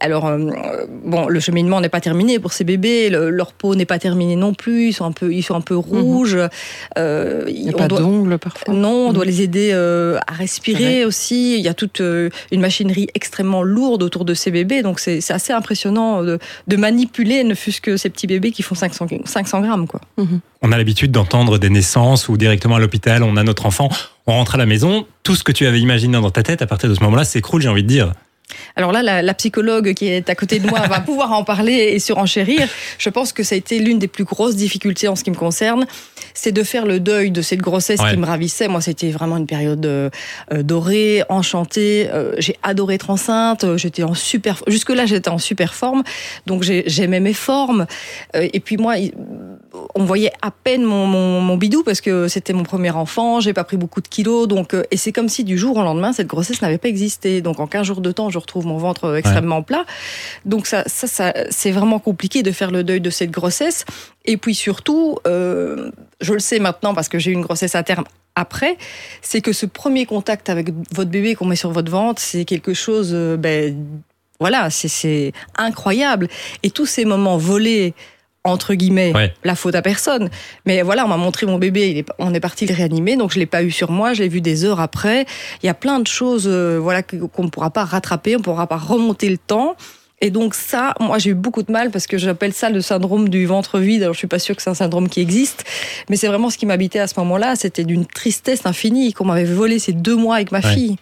alors, 0.00 0.30
bon, 1.04 1.26
le 1.26 1.40
cheminement 1.40 1.80
n'est 1.80 1.88
pas 1.88 2.02
terminé 2.02 2.38
pour 2.38 2.52
ces 2.52 2.64
bébés. 2.64 3.08
leur 3.08 3.54
peau 3.54 3.74
n'est 3.74 3.86
pas 3.86 3.98
terminée 3.98 4.36
non 4.36 4.52
plus. 4.52 4.88
Ils 4.88 4.92
sont 4.92 5.06
un 5.06 5.12
peu, 5.12 5.32
ils 5.32 5.42
sont 5.42 5.54
un 5.54 5.62
peu 5.62 5.74
mmh. 5.74 5.78
rouges. 5.78 6.38
il 6.98 7.62
n'y 7.62 7.70
a 7.70 7.72
pas 7.72 7.88
d'ongles 7.88 8.36
parfois. 8.38 8.74
Non, 8.74 9.08
on 9.08 9.12
doit 9.14 9.24
les 9.24 9.40
aider 9.40 9.72
à 10.26 10.32
respirer 10.32 11.04
aussi. 11.04 11.56
Il 11.56 11.60
y 11.60 11.68
a 11.68 11.74
toute 11.74 12.00
euh, 12.00 12.30
une 12.52 12.60
machinerie 12.60 13.08
extrêmement 13.14 13.62
lourde 13.62 14.02
autour 14.02 14.24
de 14.24 14.34
ces 14.34 14.50
bébés, 14.50 14.82
donc 14.82 15.00
c'est 15.00 15.30
assez 15.30 15.52
impressionnant 15.52 16.22
de, 16.22 16.76
manipuler, 16.76 17.44
ne 17.44 17.54
fût-ce 17.54 17.80
que 17.80 17.96
ces 17.96 18.10
petits 18.10 18.26
bébés 18.26 18.52
qui 18.52 18.62
font 18.62 18.74
500, 18.74 19.06
500 19.24 19.60
grammes. 19.60 19.86
Quoi. 19.86 20.00
Mhm. 20.16 20.40
On 20.62 20.72
a 20.72 20.76
l'habitude 20.76 21.12
d'entendre 21.12 21.58
des 21.58 21.70
naissances 21.70 22.28
ou 22.28 22.36
directement 22.36 22.76
à 22.76 22.80
l'hôpital, 22.80 23.22
on 23.22 23.36
a 23.36 23.42
notre 23.42 23.66
enfant, 23.66 23.88
on 24.26 24.32
rentre 24.32 24.56
à 24.56 24.58
la 24.58 24.66
maison, 24.66 25.06
tout 25.22 25.34
ce 25.34 25.44
que 25.44 25.52
tu 25.52 25.66
avais 25.66 25.80
imaginé 25.80 26.14
dans 26.20 26.30
ta 26.30 26.42
tête 26.42 26.62
à 26.62 26.66
partir 26.66 26.88
de 26.88 26.94
ce 26.94 27.02
moment-là 27.04 27.24
s'écroule, 27.24 27.62
j'ai 27.62 27.68
envie 27.68 27.82
de 27.82 27.88
dire. 27.88 28.12
Alors 28.76 28.92
là, 28.92 29.22
la, 29.22 29.34
psychologue 29.34 29.94
qui 29.94 30.06
est 30.06 30.30
à 30.30 30.34
côté 30.34 30.58
de 30.58 30.66
moi 30.66 30.80
va 30.88 31.00
pouvoir 31.00 31.32
en 31.32 31.44
parler 31.44 31.72
et 31.72 31.98
surenchérir. 31.98 32.68
Je 32.98 33.10
pense 33.10 33.32
que 33.32 33.42
ça 33.42 33.54
a 33.54 33.58
été 33.58 33.78
l'une 33.78 33.98
des 33.98 34.08
plus 34.08 34.24
grosses 34.24 34.56
difficultés 34.56 35.08
en 35.08 35.16
ce 35.16 35.24
qui 35.24 35.30
me 35.30 35.36
concerne, 35.36 35.86
c'est 36.34 36.52
de 36.52 36.62
faire 36.62 36.86
le 36.86 37.00
deuil 37.00 37.30
de 37.30 37.42
cette 37.42 37.60
grossesse 37.60 38.00
qui 38.00 38.16
me 38.16 38.26
ravissait. 38.26 38.68
Moi, 38.68 38.80
c'était 38.80 39.10
vraiment 39.10 39.36
une 39.36 39.46
période 39.46 39.84
euh, 39.84 40.10
dorée, 40.52 41.22
enchantée. 41.28 42.08
Euh, 42.12 42.32
j'ai 42.38 42.56
adoré 42.62 42.94
être 42.94 43.10
enceinte. 43.10 43.76
J'étais 43.76 44.02
en 44.02 44.14
super. 44.14 44.62
Jusque 44.66 44.90
là, 44.90 45.06
j'étais 45.06 45.30
en 45.30 45.38
super 45.38 45.74
forme, 45.74 46.02
donc 46.46 46.62
j'aimais 46.62 47.20
mes 47.20 47.34
formes. 47.34 47.86
Euh, 48.36 48.48
et 48.52 48.60
puis 48.60 48.76
moi, 48.76 48.94
on 49.94 50.04
voyait 50.04 50.32
à 50.42 50.50
peine 50.50 50.82
mon, 50.82 51.56
bidou 51.56 51.82
parce 51.82 52.00
que 52.00 52.28
c'était 52.28 52.52
mon 52.52 52.62
premier 52.62 52.90
enfant. 52.90 53.40
J'ai 53.40 53.52
pas 53.52 53.64
pris 53.64 53.76
beaucoup 53.76 54.00
de 54.00 54.08
kilos, 54.08 54.48
donc 54.48 54.74
et 54.90 54.96
c'est 54.96 55.12
comme 55.12 55.28
si 55.28 55.44
du 55.44 55.58
jour 55.58 55.76
au 55.76 55.82
lendemain, 55.82 56.12
cette 56.12 56.26
grossesse 56.26 56.62
n'avait 56.62 56.78
pas 56.78 56.88
existé. 56.88 57.40
Donc 57.40 57.60
en 57.60 57.66
15 57.66 57.86
jours 57.86 58.00
de 58.00 58.12
temps, 58.12 58.30
je 58.30 58.38
retrouve 58.38 58.66
mon 58.66 58.78
ventre 58.78 59.16
extrêmement 59.16 59.62
plat. 59.62 59.84
Donc 60.44 60.66
ça, 60.66 60.84
ça, 60.86 61.32
c'est 61.50 61.70
vraiment 61.70 61.98
compliqué 61.98 62.42
de 62.42 62.52
faire 62.52 62.70
le 62.70 62.84
deuil 62.84 63.00
de 63.00 63.10
cette 63.10 63.30
grossesse. 63.30 63.84
Et 64.24 64.36
puis 64.36 64.54
surtout, 64.54 65.18
euh, 65.26 65.90
je 66.20 66.34
le 66.34 66.40
sais 66.40 66.58
maintenant 66.58 66.94
parce 66.94 67.08
que 67.08 67.18
j'ai 67.18 67.30
eu 67.30 67.34
une 67.34 67.42
grossesse 67.42 67.74
à 67.74 67.82
terme 67.82 68.04
après, 68.34 68.78
c'est 69.20 69.40
que 69.40 69.52
ce 69.52 69.66
premier 69.66 70.06
contact 70.06 70.48
avec 70.48 70.68
votre 70.92 71.10
bébé 71.10 71.34
qu'on 71.34 71.46
met 71.46 71.56
sur 71.56 71.72
votre 71.72 71.90
ventre, 71.90 72.22
c'est 72.22 72.44
quelque 72.44 72.72
chose, 72.72 73.10
euh, 73.12 73.36
ben, 73.36 73.76
voilà, 74.38 74.70
c'est 74.70 75.32
incroyable. 75.56 76.28
Et 76.62 76.70
tous 76.70 76.86
ces 76.86 77.04
moments 77.04 77.36
volés, 77.36 77.94
entre 78.48 78.74
guillemets, 78.74 79.12
la 79.44 79.54
faute 79.54 79.74
à 79.74 79.82
personne. 79.82 80.30
Mais 80.66 80.82
voilà, 80.82 81.04
on 81.04 81.08
m'a 81.08 81.16
montré 81.16 81.46
mon 81.46 81.58
bébé, 81.58 82.04
on 82.18 82.34
est 82.34 82.40
parti 82.40 82.66
le 82.66 82.74
réanimer, 82.74 83.16
donc 83.16 83.32
je 83.32 83.38
l'ai 83.38 83.46
pas 83.46 83.62
eu 83.62 83.70
sur 83.70 83.90
moi, 83.90 84.12
je 84.14 84.22
l'ai 84.22 84.28
vu 84.28 84.40
des 84.40 84.64
heures 84.64 84.80
après. 84.80 85.26
Il 85.62 85.66
y 85.66 85.70
a 85.70 85.74
plein 85.74 86.00
de 86.00 86.06
choses, 86.06 86.46
euh, 86.46 86.78
voilà, 86.80 87.02
qu'on 87.02 87.44
ne 87.44 87.48
pourra 87.48 87.70
pas 87.70 87.84
rattraper, 87.84 88.36
on 88.36 88.38
ne 88.38 88.44
pourra 88.44 88.66
pas 88.66 88.76
remonter 88.76 89.28
le 89.28 89.38
temps. 89.38 89.76
Et 90.20 90.30
donc 90.30 90.54
ça, 90.54 90.94
moi 90.98 91.18
j'ai 91.18 91.30
eu 91.30 91.34
beaucoup 91.34 91.62
de 91.62 91.70
mal 91.70 91.90
parce 91.90 92.08
que 92.08 92.18
j'appelle 92.18 92.52
ça 92.52 92.70
le 92.70 92.80
syndrome 92.80 93.28
du 93.28 93.46
ventre 93.46 93.78
vide. 93.78 94.02
Alors 94.02 94.14
je 94.14 94.18
suis 94.18 94.26
pas 94.26 94.40
sûre 94.40 94.56
que 94.56 94.62
c'est 94.62 94.70
un 94.70 94.74
syndrome 94.74 95.08
qui 95.08 95.20
existe, 95.20 95.64
mais 96.10 96.16
c'est 96.16 96.26
vraiment 96.26 96.50
ce 96.50 96.58
qui 96.58 96.66
m'habitait 96.66 96.98
à 96.98 97.06
ce 97.06 97.14
moment-là. 97.20 97.54
C'était 97.54 97.84
d'une 97.84 98.04
tristesse 98.04 98.66
infinie 98.66 99.12
qu'on 99.12 99.26
m'avait 99.26 99.44
volé 99.44 99.78
ces 99.78 99.92
deux 99.92 100.16
mois 100.16 100.36
avec 100.36 100.50
ma 100.50 100.60
fille. 100.60 100.96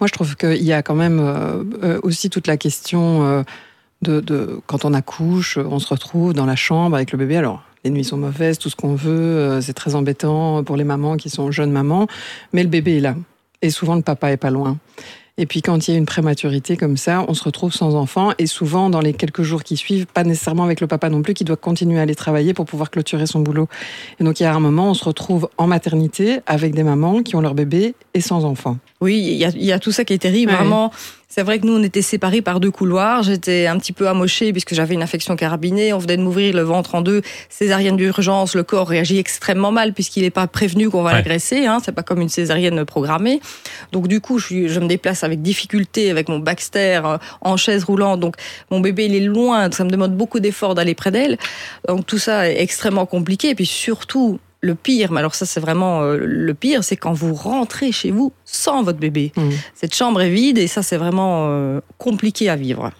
Moi 0.00 0.06
je 0.06 0.12
trouve 0.12 0.36
qu'il 0.36 0.62
y 0.62 0.72
a 0.72 0.82
quand 0.82 0.94
même 0.94 1.20
euh, 1.20 1.64
euh, 1.82 2.00
aussi 2.02 2.30
toute 2.30 2.46
la 2.46 2.56
question 2.56 3.44
de, 4.02 4.60
quand 4.66 4.84
on 4.84 4.94
accouche, 4.94 5.58
on 5.58 5.78
se 5.78 5.88
retrouve 5.88 6.34
dans 6.34 6.46
la 6.46 6.56
chambre 6.56 6.96
avec 6.96 7.12
le 7.12 7.18
bébé. 7.18 7.36
Alors, 7.36 7.62
les 7.84 7.90
nuits 7.90 8.04
sont 8.04 8.16
mauvaises, 8.16 8.58
tout 8.58 8.68
ce 8.68 8.76
qu'on 8.76 8.94
veut, 8.94 9.10
euh, 9.10 9.60
c'est 9.60 9.72
très 9.72 9.94
embêtant 9.94 10.62
pour 10.62 10.76
les 10.76 10.84
mamans 10.84 11.16
qui 11.16 11.30
sont 11.30 11.50
jeunes 11.50 11.72
mamans, 11.72 12.06
mais 12.52 12.62
le 12.62 12.68
bébé 12.68 12.98
est 12.98 13.00
là. 13.00 13.16
Et 13.60 13.70
souvent, 13.70 13.94
le 13.94 14.02
papa 14.02 14.30
est 14.30 14.36
pas 14.36 14.50
loin. 14.50 14.78
Et 15.38 15.46
puis 15.46 15.62
quand 15.62 15.88
il 15.88 15.92
y 15.92 15.94
a 15.94 15.98
une 15.98 16.06
prématurité 16.06 16.76
comme 16.76 16.98
ça, 16.98 17.24
on 17.26 17.32
se 17.32 17.42
retrouve 17.42 17.72
sans 17.72 17.94
enfant 17.94 18.32
et 18.38 18.46
souvent 18.46 18.90
dans 18.90 19.00
les 19.00 19.14
quelques 19.14 19.42
jours 19.42 19.62
qui 19.62 19.78
suivent, 19.78 20.06
pas 20.06 20.24
nécessairement 20.24 20.64
avec 20.64 20.82
le 20.82 20.86
papa 20.86 21.08
non 21.08 21.22
plus, 21.22 21.32
qui 21.32 21.44
doit 21.44 21.56
continuer 21.56 21.98
à 21.98 22.02
aller 22.02 22.14
travailler 22.14 22.52
pour 22.52 22.66
pouvoir 22.66 22.90
clôturer 22.90 23.26
son 23.26 23.40
boulot. 23.40 23.66
Et 24.20 24.24
donc 24.24 24.40
il 24.40 24.42
y 24.42 24.46
a 24.46 24.54
un 24.54 24.60
moment, 24.60 24.90
on 24.90 24.94
se 24.94 25.04
retrouve 25.04 25.48
en 25.56 25.66
maternité 25.66 26.40
avec 26.46 26.74
des 26.74 26.82
mamans 26.82 27.22
qui 27.22 27.34
ont 27.34 27.40
leur 27.40 27.54
bébé 27.54 27.94
et 28.12 28.20
sans 28.20 28.44
enfant. 28.44 28.76
Oui, 29.00 29.18
il 29.18 29.36
y 29.36 29.44
a, 29.46 29.48
y 29.48 29.72
a, 29.72 29.78
tout 29.78 29.90
ça 29.90 30.04
qui 30.04 30.12
est 30.12 30.18
terrible, 30.18 30.52
vraiment. 30.52 30.92
C'est 31.34 31.44
vrai 31.44 31.58
que 31.58 31.66
nous, 31.66 31.78
on 31.78 31.82
était 31.82 32.02
séparés 32.02 32.42
par 32.42 32.60
deux 32.60 32.70
couloirs. 32.70 33.22
J'étais 33.22 33.66
un 33.66 33.78
petit 33.78 33.94
peu 33.94 34.06
amochée 34.06 34.52
puisque 34.52 34.74
j'avais 34.74 34.92
une 34.92 35.02
infection 35.02 35.34
carabinée. 35.34 35.94
On 35.94 35.98
venait 35.98 36.18
de 36.18 36.22
m'ouvrir 36.22 36.54
le 36.54 36.60
ventre 36.60 36.94
en 36.94 37.00
deux. 37.00 37.22
Césarienne 37.48 37.96
d'urgence. 37.96 38.54
Le 38.54 38.64
corps 38.64 38.86
réagit 38.86 39.16
extrêmement 39.16 39.72
mal 39.72 39.94
puisqu'il 39.94 40.24
n'est 40.24 40.30
pas 40.30 40.46
prévenu 40.46 40.90
qu'on 40.90 41.02
va 41.02 41.14
l'agresser. 41.14 41.64
Hein. 41.64 41.78
C'est 41.82 41.92
pas 41.92 42.02
comme 42.02 42.20
une 42.20 42.28
césarienne 42.28 42.84
programmée. 42.84 43.40
Donc, 43.92 44.08
du 44.08 44.20
coup, 44.20 44.38
je, 44.38 44.68
je 44.68 44.78
me 44.78 44.86
déplace 44.86 45.24
avec 45.24 45.40
difficulté 45.40 46.10
avec 46.10 46.28
mon 46.28 46.38
Baxter 46.38 47.00
euh, 47.02 47.16
en 47.40 47.56
chaise 47.56 47.84
roulante. 47.84 48.20
Donc, 48.20 48.36
mon 48.70 48.80
bébé, 48.80 49.06
il 49.06 49.14
est 49.14 49.20
loin. 49.20 49.70
Ça 49.70 49.84
me 49.84 49.90
demande 49.90 50.14
beaucoup 50.14 50.38
d'efforts 50.38 50.74
d'aller 50.74 50.94
près 50.94 51.12
d'elle. 51.12 51.38
Donc, 51.88 52.04
tout 52.04 52.18
ça 52.18 52.50
est 52.50 52.60
extrêmement 52.60 53.06
compliqué. 53.06 53.48
Et 53.48 53.54
puis, 53.54 53.64
surtout, 53.64 54.38
le 54.62 54.74
pire, 54.76 55.12
mais 55.12 55.18
alors 55.18 55.34
ça 55.34 55.44
c'est 55.44 55.60
vraiment 55.60 56.02
euh, 56.02 56.16
le 56.16 56.54
pire, 56.54 56.84
c'est 56.84 56.96
quand 56.96 57.12
vous 57.12 57.34
rentrez 57.34 57.92
chez 57.92 58.10
vous 58.10 58.32
sans 58.44 58.82
votre 58.82 58.98
bébé. 58.98 59.32
Mmh. 59.36 59.50
Cette 59.74 59.94
chambre 59.94 60.22
est 60.22 60.30
vide 60.30 60.56
et 60.56 60.68
ça 60.68 60.82
c'est 60.82 60.96
vraiment 60.96 61.48
euh, 61.48 61.80
compliqué 61.98 62.48
à 62.48 62.56
vivre. 62.56 62.90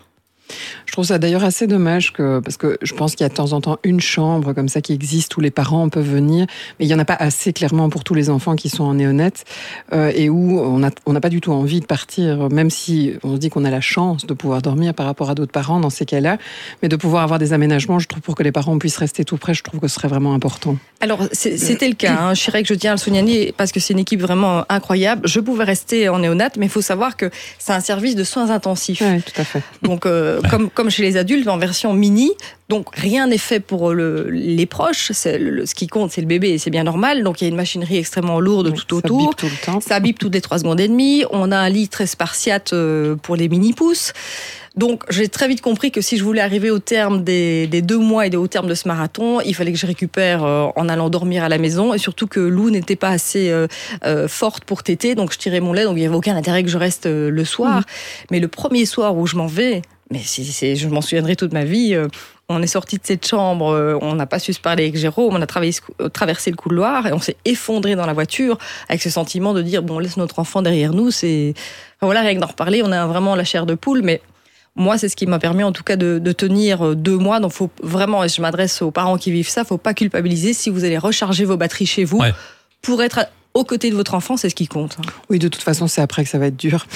Je 0.93 0.97
trouve 0.97 1.07
ça 1.07 1.19
d'ailleurs 1.19 1.43
assez 1.43 1.67
dommage 1.67 2.13
que, 2.13 2.41
parce 2.41 2.59
que 2.59 2.77
je 2.83 2.93
pense 2.93 3.15
qu'il 3.15 3.25
y 3.25 3.27
a 3.27 3.31
de 3.31 3.35
temps 3.35 3.55
en 3.55 3.63
temps 3.63 3.79
une 3.83 3.99
chambre 3.99 4.53
comme 4.53 4.69
ça 4.69 4.83
qui 4.83 4.93
existe 4.93 5.35
où 5.39 5.41
les 5.41 5.51
parents 5.51 5.89
peuvent 5.89 6.07
venir, 6.07 6.45
mais 6.79 6.85
il 6.85 6.89
n'y 6.89 6.93
en 6.93 6.99
a 6.99 7.07
pas 7.07 7.17
assez 7.19 7.55
clairement 7.55 7.89
pour 7.89 8.05
tous 8.05 8.13
les 8.13 8.29
enfants 8.29 8.57
qui 8.57 8.69
sont 8.69 8.85
en 8.85 8.93
néonette 8.93 9.47
euh, 9.95 10.13
et 10.15 10.29
où 10.29 10.61
on 10.61 10.81
n'a 10.81 10.91
on 11.07 11.15
pas 11.15 11.31
du 11.31 11.41
tout 11.41 11.51
envie 11.51 11.81
de 11.81 11.87
partir, 11.87 12.51
même 12.51 12.69
si 12.69 13.15
on 13.23 13.37
se 13.37 13.39
dit 13.39 13.49
qu'on 13.49 13.65
a 13.65 13.71
la 13.71 13.81
chance 13.81 14.27
de 14.27 14.35
pouvoir 14.35 14.61
dormir 14.61 14.93
par 14.93 15.07
rapport 15.07 15.31
à 15.31 15.35
d'autres 15.35 15.51
parents 15.51 15.81
dans 15.81 15.89
ces 15.89 16.05
cas-là, 16.05 16.37
mais 16.83 16.91
de 16.91 16.97
pouvoir 16.97 17.23
avoir 17.23 17.39
des 17.39 17.55
aménagements, 17.55 17.99
je 17.99 18.07
trouve, 18.07 18.21
pour 18.21 18.35
que 18.35 18.43
les 18.43 18.53
parents 18.53 18.77
puissent 18.77 18.99
rester 18.99 19.25
tout 19.25 19.39
près, 19.39 19.55
je 19.55 19.63
trouve 19.63 19.81
que 19.81 19.89
ce 19.89 19.95
serait 19.95 20.09
vraiment 20.09 20.35
important. 20.35 20.77
Alors, 21.01 21.27
c'était 21.33 21.89
le 21.89 21.95
cas. 21.95 22.19
Hein. 22.21 22.35
Je 22.35 22.45
dirais 22.45 22.63
que 22.63 22.69
je 22.69 22.75
tiens 22.75 22.91
à 22.91 22.95
le 22.97 23.01
souligner 23.01 23.55
parce 23.57 23.73
que 23.73 23.81
c'est 23.81 23.95
une 23.95 24.01
équipe 24.01 24.21
vraiment 24.21 24.67
incroyable. 24.69 25.23
Je 25.27 25.41
pouvais 25.41 25.65
rester 25.65 26.11
en 26.11 26.19
néonate, 26.19 26.59
mais 26.59 26.67
il 26.67 26.71
faut 26.71 26.83
savoir 26.83 27.17
que 27.17 27.31
c'est 27.59 27.73
un 27.73 27.81
service 27.81 28.15
de 28.15 28.25
soins 28.25 28.51
intensifs. 28.51 29.03
Oui, 29.03 29.23
tout 29.23 29.41
à 29.41 29.45
fait. 29.45 29.63
Donc, 29.81 30.05
euh, 30.05 30.43
comme 30.51 30.69
comme 30.82 30.82
chez 30.91 31.03
les 31.03 31.17
adultes, 31.17 31.49
en 31.49 31.59
version 31.59 31.93
mini. 31.93 32.31
Donc 32.69 32.89
rien 32.95 33.27
n'est 33.27 33.39
fait 33.39 33.61
pour 33.61 33.93
les 33.93 34.67
proches. 34.67 35.13
ce 35.13 35.75
qui 35.75 35.87
compte, 35.87 36.11
c'est 36.11 36.21
le 36.21 36.27
bébé 36.27 36.51
et 36.51 36.59
c'est 36.59 36.71
bien 36.71 36.85
normal. 36.85 37.23
Donc 37.23 37.41
il 37.41 37.45
y 37.45 37.47
a 37.47 37.51
une 37.51 37.57
machinerie 37.57 37.99
extrêmement 37.99 38.41
lourde 38.41 38.73
tout 38.75 38.97
autour. 38.97 39.21
Ça 39.21 39.27
bip 39.27 39.37
tout 39.37 39.47
le 39.47 39.65
temps. 39.65 39.81
Ça 39.81 40.01
bip 40.01 40.19
toutes 40.19 40.35
les 40.35 40.41
trois 40.41 40.59
secondes 40.59 40.81
et 40.81 40.89
demie. 40.89 41.25
On 41.31 41.53
a 41.53 41.59
un 41.59 41.69
lit 41.69 41.89
très 41.89 42.07
spartiate 42.07 42.73
euh, 42.73 43.17
pour 43.17 43.37
les 43.37 43.49
mini 43.49 43.73
pousses. 43.73 44.13
Donc 44.77 45.05
j'ai 45.11 45.29
très 45.29 45.49
vite 45.49 45.61
compris 45.61 45.91
que 45.91 46.01
si 46.01 46.17
je 46.17 46.25
voulais 46.25 46.41
arriver 46.41 46.71
au 46.71 46.79
terme 46.79 47.23
des, 47.25 47.67
deux 47.67 47.99
mois 47.99 48.27
et 48.27 48.37
au 48.37 48.47
terme 48.47 48.67
de 48.67 48.75
ce 48.75 48.89
marathon, 48.89 49.41
il 49.41 49.55
fallait 49.55 49.73
que 49.73 49.79
je 49.79 49.87
récupère 49.87 50.45
euh, 50.45 50.69
en 50.77 50.89
allant 50.89 51.11
dormir 51.11 51.45
à 51.45 51.49
la 51.49 51.59
maison 51.59 51.93
et 51.93 51.99
surtout 51.99 52.27
que 52.27 52.41
Lou 52.41 52.71
n'était 52.71 52.97
pas 52.97 53.11
assez 53.11 53.51
euh, 53.51 53.67
euh, 54.05 54.29
forte 54.29 54.65
pour 54.65 54.83
téter, 54.83 55.15
donc 55.15 55.33
je 55.33 55.39
tirais 55.39 55.61
mon 55.61 55.73
lait, 55.73 55.85
donc 55.85 55.97
il 55.97 56.01
n'y 56.01 56.07
avait 56.07 56.17
aucun 56.17 56.37
intérêt 56.37 56.63
que 56.63 56.71
je 56.71 56.79
reste 56.79 57.07
le 57.07 57.45
soir. 57.45 57.81
Mmh. 57.81 57.85
Mais 58.31 58.41
le 58.41 58.49
premier 58.49 58.87
soir 58.87 59.17
où 59.17 59.27
je 59.27 59.37
m'en 59.37 59.47
vais, 59.47 59.83
mais 60.13 60.21
c'est, 60.25 60.77
je 60.77 60.89
m'en 60.89 61.01
souviendrai 61.01 61.37
toute 61.37 61.53
ma 61.53 61.65
vie. 61.65 61.97
on 62.49 62.63
est 62.63 62.67
sorti 62.67 62.97
de 62.97 63.03
cette 63.05 63.27
chambre, 63.27 63.99
on 64.03 64.15
n'a 64.15 64.27
pas 64.27 64.39
su 64.39 64.53
se 64.53 64.61
parler 64.61 64.85
avec 64.85 64.97
Jérôme, 64.97 65.35
on 65.35 65.43
a 65.43 65.47
traversé 65.47 66.51
le 66.51 66.57
couloir 66.57 67.07
et 67.07 67.13
on 67.13 67.21
s'est 67.21 67.37
effondré 67.45 67.97
dans 67.97 68.07
la 68.07 68.13
voiture 68.13 68.59
avec 68.89 69.03
ce 69.03 69.11
sentiment 69.11 69.55
de 69.55 69.63
dire 69.63 69.83
bon, 69.83 69.97
on 69.97 69.99
laisse 69.99 70.17
notre 70.17 70.39
enfant 70.39 70.63
derrière 70.63 70.93
nous. 70.93 71.11
C'est 71.11 71.55
voilà, 72.01 72.21
rien 72.21 72.35
que 72.35 72.41
d'en 72.41 72.47
reparler, 72.47 72.83
on 72.85 72.93
a 72.93 73.07
vraiment 73.07 73.35
la 73.35 73.45
chair 73.45 73.67
de 73.67 73.75
poule, 73.75 74.03
mais 74.03 74.21
moi, 74.75 74.97
c'est 74.97 75.09
ce 75.09 75.17
qui 75.17 75.27
m'a 75.27 75.39
permis 75.39 75.65
en 75.65 75.73
tout 75.73 75.83
cas 75.83 75.97
de, 75.97 76.19
tenir 76.33 76.87
euh, 76.87 76.95
deux 76.95 77.19
mois. 77.19 77.41
Donc, 77.41 77.53
faut 77.53 77.71
vraiment, 77.83 78.25
et 78.25 78.29
je 78.29 78.41
m'adresse 78.41 78.83
aux 78.83 78.91
parents 78.91 79.19
qui 79.19 79.31
vivent 79.31 79.49
ça, 79.49 79.65
faut 79.65 79.79
pas 79.79 79.95
culpabiliser 79.95 80.55
si 80.55 80.71
vous 80.71 80.85
allez 80.85 80.99
recharger 80.99 81.45
vos 81.45 81.57
batteries 81.57 81.87
chez 81.87 82.05
vous 82.05 82.23
pour 82.81 83.03
être 83.03 83.27
aux 83.55 83.65
côtés 83.65 83.91
de 83.91 83.95
votre 83.95 84.15
enfant, 84.15 84.37
c'est 84.37 84.49
ce 84.49 84.55
qui 84.55 84.67
compte. 84.67 84.97
Oui, 85.29 85.39
de 85.39 85.49
toute 85.49 85.63
façon, 85.63 85.87
c'est 85.87 86.01
après 86.01 86.25
que 86.25 86.31
ça 86.31 86.39
va 86.39 86.47
être 86.47 86.57
dur. 86.57 86.87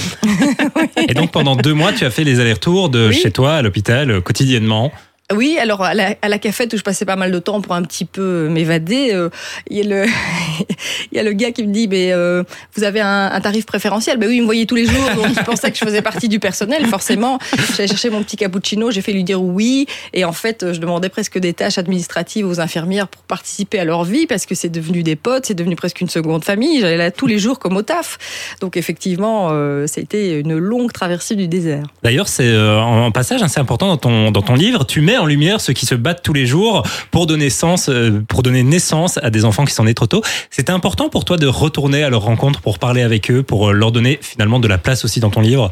Et 1.09 1.15
donc, 1.15 1.31
pendant 1.33 1.57
deux 1.57 1.75
mois, 1.75 1.93
tu 1.93 2.05
as 2.05 2.11
fait 2.11 2.25
les 2.25 2.41
allers-retours 2.41 2.89
de 2.89 3.11
chez 3.11 3.31
toi 3.31 3.55
à 3.55 3.63
l'hôpital 3.63 4.11
euh, 4.11 4.21
quotidiennement 4.21 4.93
oui, 5.35 5.59
alors 5.61 5.83
à 5.83 5.92
la, 5.92 6.14
à 6.23 6.38
cafette 6.38 6.73
où 6.73 6.76
je 6.76 6.83
passais 6.83 7.04
pas 7.04 7.16
mal 7.16 7.33
de 7.33 7.38
temps 7.40 7.61
pour 7.61 7.75
un 7.75 7.83
petit 7.83 8.04
peu 8.04 8.49
m'évader, 8.49 9.11
euh, 9.12 9.28
il, 9.71 9.78
y 9.78 11.18
a 11.18 11.23
le, 11.25 11.33
gars 11.33 11.50
qui 11.50 11.64
me 11.64 11.73
dit, 11.73 11.88
mais 11.88 12.12
euh, 12.12 12.45
vous 12.76 12.85
avez 12.85 13.00
un, 13.00 13.40
tarif 13.40 13.66
préférentiel 13.66 14.18
Ben 14.18 14.28
oui, 14.28 14.37
il 14.37 14.42
me 14.42 14.47
voyait 14.47 14.66
tous 14.66 14.76
les 14.76 14.87
jours, 14.87 15.11
donc 15.16 15.26
il 15.30 15.45
pensait 15.45 15.73
que 15.73 15.78
je 15.78 15.85
faisais 15.85 16.00
partie 16.00 16.28
du 16.28 16.38
personnel. 16.38 16.87
Forcément, 16.87 17.40
j'allais 17.76 17.88
chercher 17.88 18.09
mon 18.11 18.23
petit 18.23 18.37
cappuccino, 18.37 18.92
j'ai 18.92 19.00
fait 19.00 19.12
lui 19.12 19.25
dire 19.25 19.42
oui, 19.42 19.87
et 20.14 20.25
en 20.25 20.33
fait, 20.33 20.73
je 20.73 20.78
demandais 20.78 21.09
presque 21.09 21.38
des 21.38 21.52
tâches 21.52 21.78
administratives 21.78 22.47
aux 22.47 22.61
infirmières 22.61 23.09
pour 23.09 23.23
participer 23.23 23.80
à 23.80 23.85
leur 23.85 24.04
vie 24.04 24.28
parce 24.28 24.47
que 24.47 24.54
c'est 24.54 24.68
devenu 24.68 25.02
des 25.02 25.16
potes, 25.16 25.47
c'est 25.47 25.54
devenu 25.54 25.75
presque 25.75 26.00
une 26.00 26.09
seconde 26.09 26.45
famille. 26.45 26.80
J'allais 26.80 26.97
là 26.97 27.11
tous 27.11 27.26
les 27.26 27.40
jours 27.40 27.59
comme 27.59 27.76
au 27.76 27.83
taf. 27.83 28.18
Donc 28.61 28.76
effectivement, 28.76 29.49
euh, 29.50 29.87
été 29.97 30.38
une 30.38 30.56
longue 30.56 30.92
traversée 30.92 31.35
du 31.35 31.49
désert. 31.49 31.87
D'ailleurs, 32.02 32.28
c'est 32.28 32.47
euh, 32.47 32.78
en 32.80 33.11
passage 33.11 33.42
assez 33.42 33.59
important 33.59 33.88
dans 33.88 33.97
ton 33.97 34.30
dans 34.30 34.42
ton 34.42 34.54
livre. 34.54 34.85
Tu 34.85 35.00
mets 35.00 35.16
en 35.19 35.27
lumière 35.27 35.61
ceux 35.61 35.73
qui 35.73 35.87
se 35.87 35.95
battent 35.95 36.23
tous 36.23 36.33
les 36.33 36.47
jours 36.47 36.83
pour 37.11 37.27
donner, 37.27 37.51
sens, 37.51 37.89
euh, 37.89 38.23
pour 38.29 38.43
donner 38.43 38.63
naissance 38.63 39.19
à 39.23 39.31
des 39.31 39.45
enfants 39.45 39.65
qui 39.65 39.75
sont 39.75 39.85
nés 39.85 39.95
trop 39.95 40.07
tôt. 40.07 40.23
C'était 40.51 40.73
important 40.73 41.09
pour 41.09 41.25
toi 41.25 41.37
de 41.37 41.47
retourner 41.47 42.03
à 42.03 42.11
leur 42.11 42.23
rencontre 42.23 42.61
pour 42.61 42.79
parler 42.79 43.03
avec 43.03 43.31
eux, 43.31 43.43
pour 43.43 43.69
euh, 43.69 43.73
leur 43.73 43.93
donner 43.93 44.19
finalement 44.21 44.61
de 44.61 44.69
la 44.69 44.79
place 44.79 45.05
aussi 45.05 45.21
dans 45.21 45.31
ton 45.31 45.41
livre? 45.41 45.71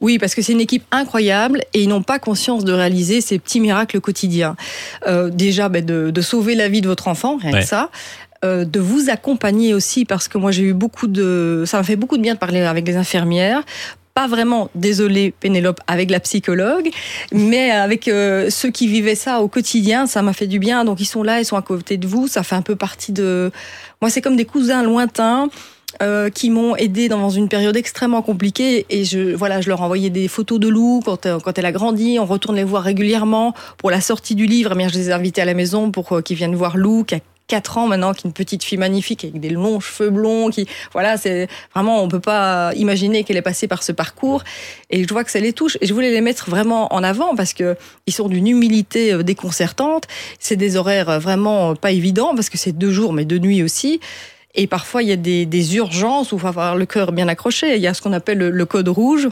Oui, 0.00 0.18
parce 0.18 0.34
que 0.34 0.42
c'est 0.42 0.52
une 0.52 0.60
équipe 0.60 0.84
incroyable 0.90 1.62
et 1.72 1.82
ils 1.82 1.88
n'ont 1.88 2.02
pas 2.02 2.18
conscience 2.18 2.64
de 2.64 2.72
réaliser 2.72 3.22
ces 3.22 3.38
petits 3.38 3.60
miracles 3.60 4.00
quotidiens. 4.00 4.54
Euh, 5.06 5.30
déjà, 5.30 5.70
ben, 5.70 5.84
de, 5.84 6.20
sauver 6.20 6.54
la 6.54 6.68
vie 6.68 6.82
de 6.82 6.88
votre 6.88 7.08
enfant, 7.08 7.38
rien 7.40 7.60
que 7.60 7.66
ça. 7.66 7.90
de 8.44 8.80
vous 8.80 9.08
accompagner 9.08 9.74
aussi 9.74 10.04
parce 10.04 10.28
que 10.28 10.38
moi 10.38 10.52
j'ai 10.52 10.62
eu 10.62 10.72
beaucoup 10.74 11.08
de 11.08 11.64
ça 11.66 11.78
m'a 11.78 11.82
fait 11.82 11.96
beaucoup 11.96 12.16
de 12.16 12.22
bien 12.22 12.34
de 12.34 12.38
parler 12.38 12.60
avec 12.60 12.86
les 12.86 12.96
infirmières 12.96 13.62
pas 14.16 14.26
vraiment, 14.28 14.70
désolé 14.74 15.34
Pénélope, 15.40 15.78
avec 15.86 16.10
la 16.10 16.20
psychologue, 16.20 16.88
mais 17.32 17.70
avec 17.70 18.08
euh, 18.08 18.48
ceux 18.48 18.70
qui 18.70 18.88
vivaient 18.88 19.14
ça 19.14 19.42
au 19.42 19.48
quotidien, 19.48 20.06
ça 20.06 20.22
m'a 20.22 20.32
fait 20.32 20.46
du 20.46 20.58
bien. 20.58 20.86
Donc 20.86 21.02
ils 21.02 21.06
sont 21.06 21.22
là, 21.22 21.38
ils 21.38 21.44
sont 21.44 21.58
à 21.58 21.60
côté 21.60 21.98
de 21.98 22.06
vous, 22.06 22.26
ça 22.26 22.42
fait 22.42 22.54
un 22.54 22.62
peu 22.62 22.76
partie 22.76 23.12
de... 23.12 23.52
Moi, 24.00 24.10
c'est 24.10 24.22
comme 24.22 24.36
des 24.36 24.46
cousins 24.46 24.82
lointains. 24.82 25.50
Euh, 26.02 26.28
qui 26.28 26.50
m'ont 26.50 26.76
aidé 26.76 27.08
dans 27.08 27.30
une 27.30 27.48
période 27.48 27.74
extrêmement 27.74 28.20
compliquée 28.20 28.84
et 28.90 29.04
je 29.04 29.34
voilà 29.34 29.62
je 29.62 29.68
leur 29.70 29.80
envoyais 29.80 30.10
des 30.10 30.28
photos 30.28 30.60
de 30.60 30.68
Lou 30.68 31.00
quand, 31.02 31.24
euh, 31.24 31.38
quand 31.38 31.56
elle 31.56 31.64
a 31.64 31.72
grandi 31.72 32.18
on 32.20 32.26
retourne 32.26 32.56
les 32.56 32.64
voir 32.64 32.82
régulièrement 32.82 33.54
pour 33.78 33.90
la 33.90 34.02
sortie 34.02 34.34
du 34.34 34.44
livre 34.44 34.72
eh 34.74 34.76
bien 34.76 34.88
je 34.88 34.94
les 34.94 35.08
ai 35.08 35.12
invités 35.12 35.40
à 35.40 35.46
la 35.46 35.54
maison 35.54 35.92
pour 35.92 36.22
qu'ils 36.22 36.36
viennent 36.36 36.56
voir 36.56 36.76
Lou 36.76 37.04
qui 37.04 37.14
a 37.14 37.20
4 37.48 37.78
ans 37.78 37.86
maintenant, 37.86 38.12
qui 38.12 38.26
est 38.26 38.28
une 38.28 38.32
petite 38.32 38.64
fille 38.64 38.78
magnifique 38.78 39.24
avec 39.24 39.40
des 39.40 39.50
longs 39.50 39.80
cheveux 39.80 40.10
blonds, 40.10 40.50
qui, 40.50 40.66
voilà, 40.92 41.16
c'est 41.16 41.48
vraiment, 41.74 42.02
on 42.02 42.08
peut 42.08 42.20
pas 42.20 42.72
imaginer 42.74 43.24
qu'elle 43.24 43.36
est 43.36 43.42
passée 43.42 43.68
par 43.68 43.82
ce 43.82 43.92
parcours. 43.92 44.42
Et 44.90 45.04
je 45.04 45.08
vois 45.12 45.24
que 45.24 45.30
ça 45.30 45.40
les 45.40 45.52
touche. 45.52 45.78
Et 45.80 45.86
je 45.86 45.94
voulais 45.94 46.10
les 46.10 46.20
mettre 46.20 46.50
vraiment 46.50 46.92
en 46.92 47.02
avant 47.02 47.34
parce 47.34 47.52
que 47.52 47.76
ils 48.06 48.12
sont 48.12 48.28
d'une 48.28 48.46
humilité 48.46 49.12
euh, 49.12 49.22
déconcertante. 49.22 50.04
C'est 50.38 50.56
des 50.56 50.76
horaires 50.76 51.10
euh, 51.10 51.18
vraiment 51.18 51.74
pas 51.74 51.92
évidents 51.92 52.34
parce 52.34 52.50
que 52.50 52.58
c'est 52.58 52.72
deux 52.72 52.90
jours, 52.90 53.12
mais 53.12 53.24
deux 53.24 53.38
nuits 53.38 53.62
aussi. 53.62 54.00
Et 54.54 54.66
parfois, 54.66 55.02
il 55.02 55.08
y 55.08 55.12
a 55.12 55.16
des, 55.16 55.76
urgences 55.76 56.32
où 56.32 56.36
il 56.36 56.40
faut 56.40 56.46
avoir 56.46 56.76
le 56.76 56.86
cœur 56.86 57.12
bien 57.12 57.28
accroché. 57.28 57.76
Il 57.76 57.82
y 57.82 57.86
a 57.86 57.92
ce 57.92 58.00
qu'on 58.00 58.14
appelle 58.14 58.38
le 58.38 58.66
code 58.66 58.88
rouge 58.88 59.28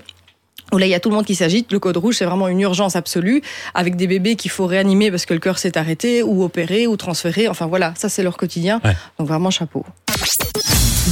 où 0.72 0.78
là, 0.78 0.86
il 0.86 0.90
y 0.90 0.94
a 0.94 1.00
tout 1.00 1.08
le 1.08 1.14
monde 1.14 1.26
qui 1.26 1.34
s'agite. 1.34 1.72
Le 1.72 1.78
code 1.78 1.96
rouge, 1.96 2.16
c'est 2.16 2.24
vraiment 2.24 2.48
une 2.48 2.60
urgence 2.60 2.96
absolue, 2.96 3.42
avec 3.74 3.96
des 3.96 4.06
bébés 4.06 4.36
qu'il 4.36 4.50
faut 4.50 4.66
réanimer 4.66 5.10
parce 5.10 5.26
que 5.26 5.34
le 5.34 5.40
cœur 5.40 5.58
s'est 5.58 5.78
arrêté, 5.78 6.22
ou 6.22 6.42
opérer, 6.42 6.86
ou 6.86 6.96
transférer. 6.96 7.48
Enfin 7.48 7.66
voilà, 7.66 7.92
ça 7.96 8.08
c'est 8.08 8.22
leur 8.22 8.36
quotidien. 8.36 8.80
Donc 9.18 9.28
vraiment 9.28 9.50
chapeau. 9.50 9.84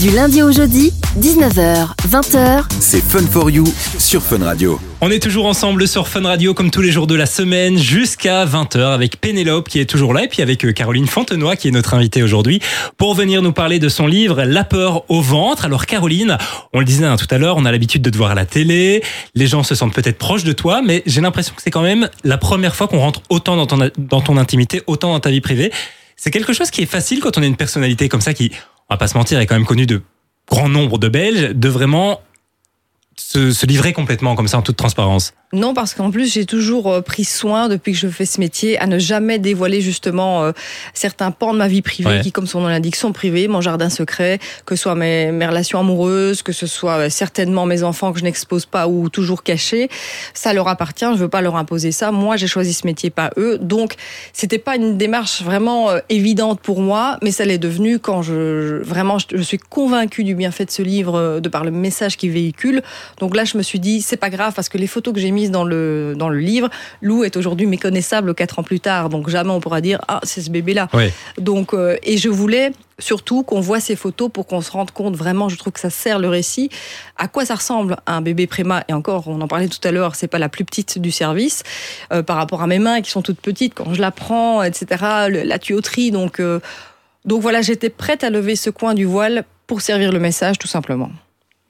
Du 0.01 0.11
lundi 0.11 0.43
au 0.43 0.51
jeudi, 0.51 0.91
19h, 1.21 1.89
20h. 2.09 2.65
C'est 2.81 3.03
Fun 3.03 3.27
for 3.27 3.51
You 3.51 3.65
sur 3.99 4.23
Fun 4.23 4.43
Radio. 4.43 4.81
On 5.03 5.11
est 5.11 5.23
toujours 5.23 5.47
ensemble 5.47 5.87
sur 5.87 6.09
Fun 6.09 6.23
Radio 6.23 6.55
comme 6.55 6.71
tous 6.71 6.81
les 6.81 6.91
jours 6.91 7.07
de 7.07 7.15
la 7.15 7.27
semaine 7.27 7.77
jusqu'à 7.77 8.47
20h 8.47 8.95
avec 8.95 9.21
Pénélope 9.21 9.69
qui 9.69 9.81
est 9.81 9.85
toujours 9.85 10.15
là 10.15 10.25
et 10.25 10.29
puis 10.29 10.43
avec 10.43 10.65
euh, 10.65 10.73
Caroline 10.73 11.07
Fontenoy 11.07 11.57
qui 11.57 11.69
est 11.69 11.73
notre 11.73 11.95
invitée 11.95 12.23
aujourd'hui 12.23 12.61
pour 12.97 13.15
venir 13.15 13.43
nous 13.43 13.53
parler 13.53 13.79
de 13.79 13.89
son 13.89 14.07
livre 14.07 14.45
La 14.45 14.65
peur 14.65 15.05
au 15.11 15.21
ventre. 15.21 15.67
Alors 15.67 15.85
Caroline, 15.85 16.39
on 16.73 16.79
le 16.79 16.85
disait 16.85 17.05
hein, 17.05 17.17
tout 17.17 17.27
à 17.31 17.37
l'heure, 17.37 17.57
on 17.59 17.65
a 17.65 17.73
l'habitude 17.73 18.01
de 18.01 18.11
te 18.11 18.17
voir 18.17 18.31
à 18.31 18.35
la 18.35 18.47
télé, 18.47 19.03
les 19.35 19.47
gens 19.47 19.62
se 19.62 19.75
sentent 19.75 19.95
peut-être 19.95 20.19
proches 20.19 20.45
de 20.45 20.53
toi, 20.53 20.83
mais 20.83 21.03
j'ai 21.07 21.21
l'impression 21.21 21.55
que 21.55 21.62
c'est 21.62 21.71
quand 21.71 21.83
même 21.83 22.09
la 22.25 22.39
première 22.39 22.77
fois 22.77 22.89
qu'on 22.89 22.99
rentre 22.99 23.23
autant 23.31 23.57
dans 23.57 23.67
ton, 23.67 23.91
dans 23.97 24.21
ton 24.21 24.37
intimité, 24.37 24.83
autant 24.87 25.12
dans 25.12 25.21
ta 25.21 25.31
vie 25.31 25.41
privée. 25.41 25.73
C'est 26.17 26.31
quelque 26.31 26.53
chose 26.53 26.71
qui 26.71 26.83
est 26.83 26.87
facile 26.87 27.21
quand 27.21 27.39
on 27.39 27.43
a 27.43 27.47
une 27.47 27.57
personnalité 27.57 28.09
comme 28.09 28.21
ça 28.21 28.35
qui, 28.35 28.53
on 28.89 28.95
va 28.95 28.99
pas 28.99 29.09
se 29.09 29.17
mentir, 29.17 29.41
est 29.41 29.47
quand 29.47 29.55
même 29.55 29.67
connue 29.67 29.87
de 29.87 30.03
grand 30.49 30.69
nombre 30.69 30.99
de 30.99 31.09
Belges, 31.09 31.55
de 31.55 31.69
vraiment 31.69 32.21
se, 33.17 33.67
livrer 33.67 33.93
complètement 33.93 34.35
comme 34.35 34.49
ça 34.49 34.59
en 34.59 34.62
toute 34.62 34.77
transparence 34.77 35.35
Non, 35.55 35.75
parce 35.75 35.93
qu'en 35.93 36.11
plus, 36.11 36.33
j'ai 36.33 36.47
toujours 36.47 36.91
euh, 36.91 37.03
pris 37.03 37.25
soin, 37.25 37.69
depuis 37.69 37.93
que 37.93 37.99
je 37.99 38.09
fais 38.09 38.25
ce 38.25 38.41
métier, 38.41 38.79
à 38.79 38.87
ne 38.87 38.99
jamais 38.99 39.39
dévoiler 39.39 39.83
justement 39.83 40.45
euh, 40.45 40.53
certains 40.95 41.31
pans 41.31 41.53
de 41.53 41.59
ma 41.59 41.69
vie 41.69 41.83
privée 41.83 42.21
qui, 42.23 42.33
comme 42.33 42.47
son 42.47 42.63
nom 42.63 42.69
l'indique, 42.69 42.97
sont 42.97 43.13
privés, 43.13 43.49
mon 43.49 43.61
jardin 43.61 43.91
secret, 43.91 44.39
que 44.65 44.77
ce 44.77 44.85
soit 44.85 44.95
mes, 44.95 45.31
mes 45.31 45.47
relations 45.47 45.79
amoureuses, 45.79 46.41
que 46.41 46.53
ce 46.53 46.67
soit 46.67 46.97
euh, 46.97 47.11
certainement 47.11 47.67
mes 47.67 47.83
enfants 47.83 48.15
que 48.15 48.19
je 48.19 48.25
n'expose 48.25 48.65
pas 48.65 48.89
ou 48.89 49.11
toujours 49.11 49.43
cachés. 49.43 49.91
Ça 50.33 50.55
leur 50.55 50.69
appartient, 50.69 51.05
je 51.13 51.19
veux 51.19 51.29
pas 51.29 51.43
leur 51.43 51.57
imposer 51.57 51.93
ça. 51.93 52.13
Moi, 52.13 52.37
j'ai 52.37 52.47
choisi 52.47 52.73
ce 52.73 52.87
métier, 52.87 53.11
pas 53.11 53.29
eux. 53.37 53.59
Donc, 53.59 53.97
c'était 54.33 54.57
pas 54.57 54.77
une 54.77 54.97
démarche 54.97 55.43
vraiment 55.43 55.91
évidente 56.09 56.61
pour 56.61 56.81
moi, 56.81 57.19
mais 57.23 57.31
ça 57.31 57.45
l'est 57.45 57.59
devenu 57.59 57.99
quand 57.99 58.23
je, 58.23 58.83
vraiment, 58.83 59.19
je, 59.19 59.27
je 59.35 59.43
suis 59.43 59.59
convaincue 59.59 60.25
du 60.25 60.35
bienfait 60.35 60.65
de 60.65 60.71
ce 60.71 60.81
livre, 60.81 61.41
de 61.41 61.49
par 61.51 61.63
le 61.63 61.71
message 61.71 62.17
qu'il 62.17 62.31
véhicule. 62.31 62.81
Donc 63.19 63.37
là, 63.37 63.45
je 63.45 63.59
me 63.59 63.63
suis 63.63 63.81
dit, 63.81 64.01
c'est 64.01 64.17
pas 64.17 64.31
grave 64.31 64.55
parce 64.57 64.71
que 64.71 64.79
les 64.79 64.87
photos 64.87 65.13
que 65.13 65.21
j'ai 65.21 65.31
mises 65.31 65.42
dans 65.51 65.65
le, 65.65 66.15
dans 66.17 66.29
le 66.29 66.39
livre, 66.39 66.71
Lou 67.01 67.25
est 67.25 67.37
aujourd'hui 67.37 67.67
méconnaissable 67.67 68.35
quatre 68.35 68.59
ans 68.59 68.63
plus 68.63 68.81
tard. 68.81 69.09
Donc 69.09 69.29
jamais 69.29 69.51
on 69.51 69.61
pourra 69.61 69.81
dire, 69.81 70.01
ah, 70.09 70.21
c'est 70.23 70.41
ce 70.41 70.51
bébé-là. 70.51 70.89
Donc, 71.39 71.75
euh, 71.75 71.97
et 72.03 72.17
je 72.17 72.29
voulais 72.29 72.73
surtout 72.99 73.43
qu'on 73.43 73.61
voit 73.61 73.81
ces 73.81 73.97
photos 73.97 74.31
pour 74.31 74.47
qu'on 74.47 74.61
se 74.61 74.71
rende 74.71 74.91
compte 74.91 75.17
vraiment, 75.17 75.49
je 75.49 75.57
trouve 75.57 75.73
que 75.73 75.81
ça 75.81 75.91
sert 75.91 76.19
le 76.19 76.29
récit, 76.29 76.71
à 77.17 77.27
quoi 77.27 77.45
ça 77.45 77.57
ressemble 77.57 77.97
un 78.07 78.21
bébé 78.21 78.47
préma. 78.47 78.85
Et 78.89 78.93
encore, 78.93 79.29
on 79.29 79.41
en 79.41 79.49
parlait 79.49 79.69
tout 79.69 79.87
à 79.87 79.91
l'heure, 79.91 80.15
c'est 80.15 80.29
pas 80.29 80.39
la 80.39 80.49
plus 80.49 80.65
petite 80.65 80.99
du 80.99 81.11
service 81.11 81.63
euh, 82.13 82.23
par 82.23 82.37
rapport 82.37 82.63
à 82.63 82.67
mes 82.67 82.79
mains 82.79 83.01
qui 83.01 83.11
sont 83.11 83.23
toutes 83.23 83.41
petites 83.41 83.75
quand 83.75 83.93
je 83.93 84.01
la 84.01 84.11
prends, 84.11 84.63
etc. 84.63 84.87
la 85.45 85.59
tuyauterie, 85.59 86.11
donc. 86.11 86.41
Euh, 86.41 86.61
donc 87.25 87.41
voilà, 87.41 87.63
j'étais 87.63 87.89
prête 87.89 88.25
à 88.25 88.31
lever 88.31 88.57
ce 88.57 88.69
coin 88.69 88.95
du 88.95 89.05
voile 89.05 89.45
pour 89.67 89.81
servir 89.81 90.13
le 90.13 90.19
message, 90.19 90.59
tout 90.59 90.67
simplement. 90.67 91.11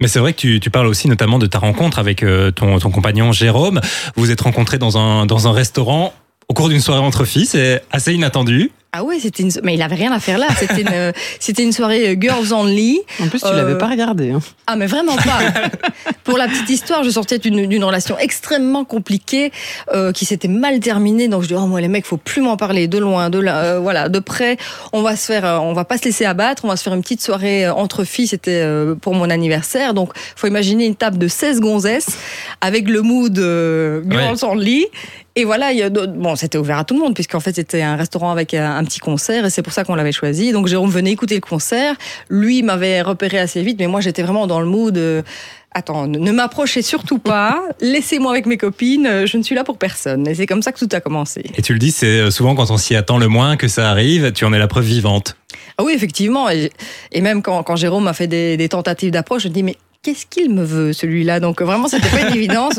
Mais 0.03 0.09
c'est 0.09 0.19
vrai 0.19 0.33
que 0.33 0.39
tu, 0.39 0.59
tu, 0.59 0.69
parles 0.69 0.89
aussi 0.89 1.07
notamment 1.07 1.39
de 1.39 1.47
ta 1.47 1.61
rencontre 1.61 2.01
avec 2.01 2.25
euh, 2.25 2.51
ton, 2.51 2.81
ton 2.81 2.91
compagnon 2.91 3.31
Jérôme. 3.31 3.81
Vous 4.17 4.25
vous 4.25 4.31
êtes 4.33 4.41
rencontrés 4.41 4.79
dans 4.79 4.99
un, 4.99 5.27
dans 5.27 5.47
un 5.47 5.53
restaurant 5.53 6.13
au 6.49 6.55
cours 6.55 6.69
d'une 6.69 6.81
soirée 6.81 6.99
entre 7.01 7.25
filles. 7.25 7.47
C'est 7.47 7.85
assez 7.93 8.13
inattendu. 8.13 8.73
Ah 8.93 9.05
ouais, 9.05 9.21
c'était 9.21 9.45
une... 9.45 9.53
mais 9.63 9.75
il 9.75 9.81
avait 9.81 9.95
rien 9.95 10.11
à 10.11 10.19
faire 10.19 10.39
là. 10.39 10.49
C'était 10.59 10.81
une, 10.81 11.13
c'était 11.39 11.63
une 11.63 11.71
soirée 11.71 12.09
euh, 12.09 12.17
girls 12.21 12.53
only. 12.53 13.01
En 13.21 13.29
plus, 13.29 13.39
tu 13.39 13.47
euh... 13.47 13.55
l'avais 13.55 13.79
pas 13.79 13.87
regardé. 13.87 14.33
Hein. 14.33 14.41
Ah 14.67 14.75
mais 14.75 14.89
vraiment 14.89 15.15
pas. 15.15 15.39
Pour 16.25 16.39
la 16.39 16.47
petite 16.47 16.71
histoire, 16.71 17.03
je 17.03 17.11
sortais 17.11 17.39
d'une 17.39 17.85
relation 17.85 18.17
extrêmement 18.19 18.85
compliquée 18.85 19.53
euh, 19.93 20.13
qui 20.13 20.25
s'était 20.25 20.49
mal 20.49 20.79
terminée. 20.81 21.29
Donc 21.29 21.43
je 21.43 21.49
dis 21.49 21.55
oh 21.55 21.67
moi 21.67 21.81
les 21.81 21.89
mecs, 21.89 22.07
faut 22.07 22.17
plus 22.17 22.43
m'en 22.43 22.57
parler 22.57 22.87
de 22.87 22.99
loin, 22.99 23.31
de 23.31 23.39
là, 23.39 23.65
euh, 23.65 23.79
voilà, 23.81 24.09
de 24.09 24.19
près. 24.19 24.57
On 24.93 25.03
va 25.03 25.17
se 25.17 25.27
faire, 25.27 25.45
euh, 25.45 25.59
on 25.59 25.73
va 25.73 25.85
pas 25.85 25.99
se 25.99 26.05
laisser 26.05 26.25
abattre. 26.25 26.65
On 26.65 26.69
va 26.69 26.77
se 26.77 26.85
faire 26.85 26.95
une 26.95 27.03
petite 27.03 27.23
soirée 27.23 27.69
entre 27.69 28.05
filles. 28.05 28.29
C'était 28.29 28.65
pour 29.01 29.15
mon 29.15 29.31
anniversaire. 29.31 29.95
Donc 29.95 30.13
faut 30.37 30.47
imaginer 30.47 30.87
une 30.87 30.95
table 30.95 31.19
de 31.19 31.29
16 31.29 31.61
gonzesses 31.61 32.17
avec 32.61 32.89
le 32.89 33.03
mood 33.03 33.37
girls 34.09 34.45
only 34.45 34.87
Et 35.35 35.45
voilà, 35.45 35.73
il 35.73 35.79
y 35.79 35.83
a 35.83 35.91
bon, 35.91 36.37
c'était 36.37 36.59
ouvert 36.59 36.79
à 36.79 36.85
tout 36.85 36.95
le 36.95 37.01
monde 37.01 37.15
puisqu'en 37.15 37.41
fait 37.41 37.55
c'était 37.55 37.83
un 37.83 37.97
restaurant 37.97 38.31
avec 38.31 38.55
un, 38.55 38.83
petit 38.85 39.01
concert 39.01 39.45
et 39.45 39.51
c'est 39.51 39.63
pour 39.63 39.73
ça 39.73 39.85
qu'on 39.85 39.95
l'avait 39.95 40.13
choisi. 40.13 40.53
Donc 40.53 40.69
Jérôme 40.69 40.91
venait 40.91 41.11
écouter 41.11 41.35
le 41.35 41.41
concert. 41.41 41.97
Lui 42.29 42.63
m'avait 42.63 43.03
repéré 43.03 43.39
assez 43.39 43.63
vite, 43.63 43.79
mais 43.81 43.87
moi 43.89 44.01
j'étais 44.01 44.23
vraiment 44.23 44.47
dans 44.47 44.61
le 44.61 44.67
mood. 44.67 44.93
De, 44.93 45.25
Attends, 45.75 46.07
ne 46.07 46.33
m'approchez 46.33 46.83
surtout 46.83 47.19
pas. 47.19 47.63
Laissez-moi 47.81 48.33
avec 48.33 48.47
mes 48.47 48.59
copines. 48.59 49.27
Je 49.27 49.37
ne 49.37 49.43
suis 49.43 49.55
là 49.55 49.65
pour 49.65 49.79
personne. 49.79 50.29
Et 50.29 50.35
c'est 50.35 50.47
comme 50.47 50.63
ça 50.63 50.73
que 50.73 50.79
tout 50.79 50.89
a 50.93 51.01
commencé. 51.01 51.45
Et 51.57 51.63
tu 51.63 51.73
le 51.73 51.79
dis, 51.79 51.91
c'est 51.91 52.31
souvent 52.31 52.55
quand 52.55 52.71
on 52.71 52.77
s'y 52.77 52.95
attend 52.95 53.19
le 53.19 53.29
moins 53.29 53.57
que 53.57 53.69
ça 53.69 53.91
arrive. 53.91 54.33
Tu 54.33 54.45
en 54.45 54.53
es 54.53 54.59
la 54.59 54.69
preuve 54.69 54.85
vivante. 54.85 55.37
Ah 55.79 55.85
oui, 55.85 55.93
effectivement. 55.95 56.51
Et, 56.51 56.71
même 57.21 57.43
quand, 57.43 57.63
quand 57.63 57.77
Jérôme 57.77 58.07
a 58.07 58.13
fait 58.13 58.27
des, 58.27 58.57
des 58.57 58.69
tentatives 58.69 59.11
d'approche, 59.11 59.45
je 59.45 59.49
me 59.49 59.55
dis 59.55 59.63
mais 59.63 59.77
qu'est-ce 60.03 60.27
qu'il 60.27 60.53
me 60.53 60.65
veut 60.65 60.93
celui-là? 60.93 61.41
Donc 61.41 61.63
vraiment, 61.63 61.89
c'était 61.89 62.09
pas 62.09 62.29
une 62.29 62.35
évidence. 62.37 62.79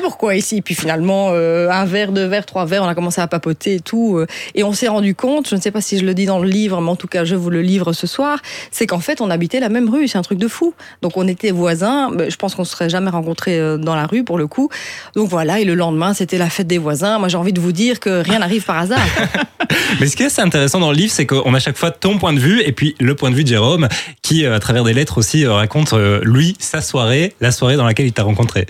Pourquoi 0.00 0.34
ici 0.34 0.62
Puis 0.62 0.74
finalement, 0.74 1.30
euh, 1.32 1.70
un 1.70 1.84
verre, 1.84 2.12
deux 2.12 2.26
verres, 2.26 2.46
trois 2.46 2.64
verres, 2.64 2.82
on 2.82 2.88
a 2.88 2.94
commencé 2.94 3.20
à 3.20 3.26
papoter 3.26 3.76
et 3.76 3.80
tout. 3.80 4.16
Euh, 4.18 4.26
et 4.54 4.64
on 4.64 4.72
s'est 4.72 4.88
rendu 4.88 5.14
compte, 5.14 5.48
je 5.48 5.56
ne 5.56 5.60
sais 5.60 5.70
pas 5.70 5.80
si 5.80 5.98
je 5.98 6.04
le 6.04 6.14
dis 6.14 6.26
dans 6.26 6.38
le 6.38 6.48
livre, 6.48 6.80
mais 6.80 6.90
en 6.90 6.96
tout 6.96 7.06
cas, 7.06 7.24
je 7.24 7.34
vous 7.34 7.50
le 7.50 7.62
livre 7.62 7.92
ce 7.92 8.06
soir, 8.06 8.38
c'est 8.70 8.86
qu'en 8.86 9.00
fait, 9.00 9.20
on 9.20 9.30
habitait 9.30 9.60
la 9.60 9.68
même 9.68 9.88
rue. 9.88 10.08
C'est 10.08 10.18
un 10.18 10.22
truc 10.22 10.38
de 10.38 10.48
fou. 10.48 10.74
Donc 11.02 11.16
on 11.16 11.26
était 11.28 11.50
voisins. 11.50 12.10
Je 12.28 12.36
pense 12.36 12.54
qu'on 12.54 12.62
ne 12.62 12.66
serait 12.66 12.88
jamais 12.88 13.10
rencontrés 13.10 13.58
euh, 13.58 13.76
dans 13.76 13.94
la 13.94 14.06
rue 14.06 14.24
pour 14.24 14.38
le 14.38 14.46
coup. 14.46 14.68
Donc 15.14 15.28
voilà, 15.28 15.60
et 15.60 15.64
le 15.64 15.74
lendemain, 15.74 16.14
c'était 16.14 16.38
la 16.38 16.50
fête 16.50 16.66
des 16.66 16.78
voisins. 16.78 17.18
Moi, 17.18 17.28
j'ai 17.28 17.38
envie 17.38 17.52
de 17.52 17.60
vous 17.60 17.72
dire 17.72 18.00
que 18.00 18.22
rien 18.22 18.40
n'arrive 18.40 18.64
par 18.64 18.78
hasard. 18.78 18.98
mais 20.00 20.06
ce 20.06 20.16
qui 20.16 20.22
est 20.22 20.26
assez 20.26 20.42
intéressant 20.42 20.80
dans 20.80 20.90
le 20.90 20.96
livre, 20.96 21.12
c'est 21.12 21.26
qu'on 21.26 21.54
a 21.54 21.58
chaque 21.58 21.76
fois 21.76 21.90
ton 21.90 22.18
point 22.18 22.32
de 22.32 22.40
vue 22.40 22.62
et 22.62 22.72
puis 22.72 22.94
le 23.00 23.14
point 23.14 23.30
de 23.30 23.36
vue 23.36 23.44
de 23.44 23.48
Jérôme, 23.48 23.88
qui, 24.22 24.46
à 24.46 24.58
travers 24.58 24.84
des 24.84 24.92
lettres 24.92 25.18
aussi, 25.18 25.46
raconte, 25.46 25.94
lui, 26.22 26.56
sa 26.58 26.80
soirée, 26.80 27.34
la 27.40 27.52
soirée 27.52 27.76
dans 27.76 27.84
laquelle 27.84 28.06
il 28.06 28.12
t'a 28.12 28.22
rencontré. 28.22 28.66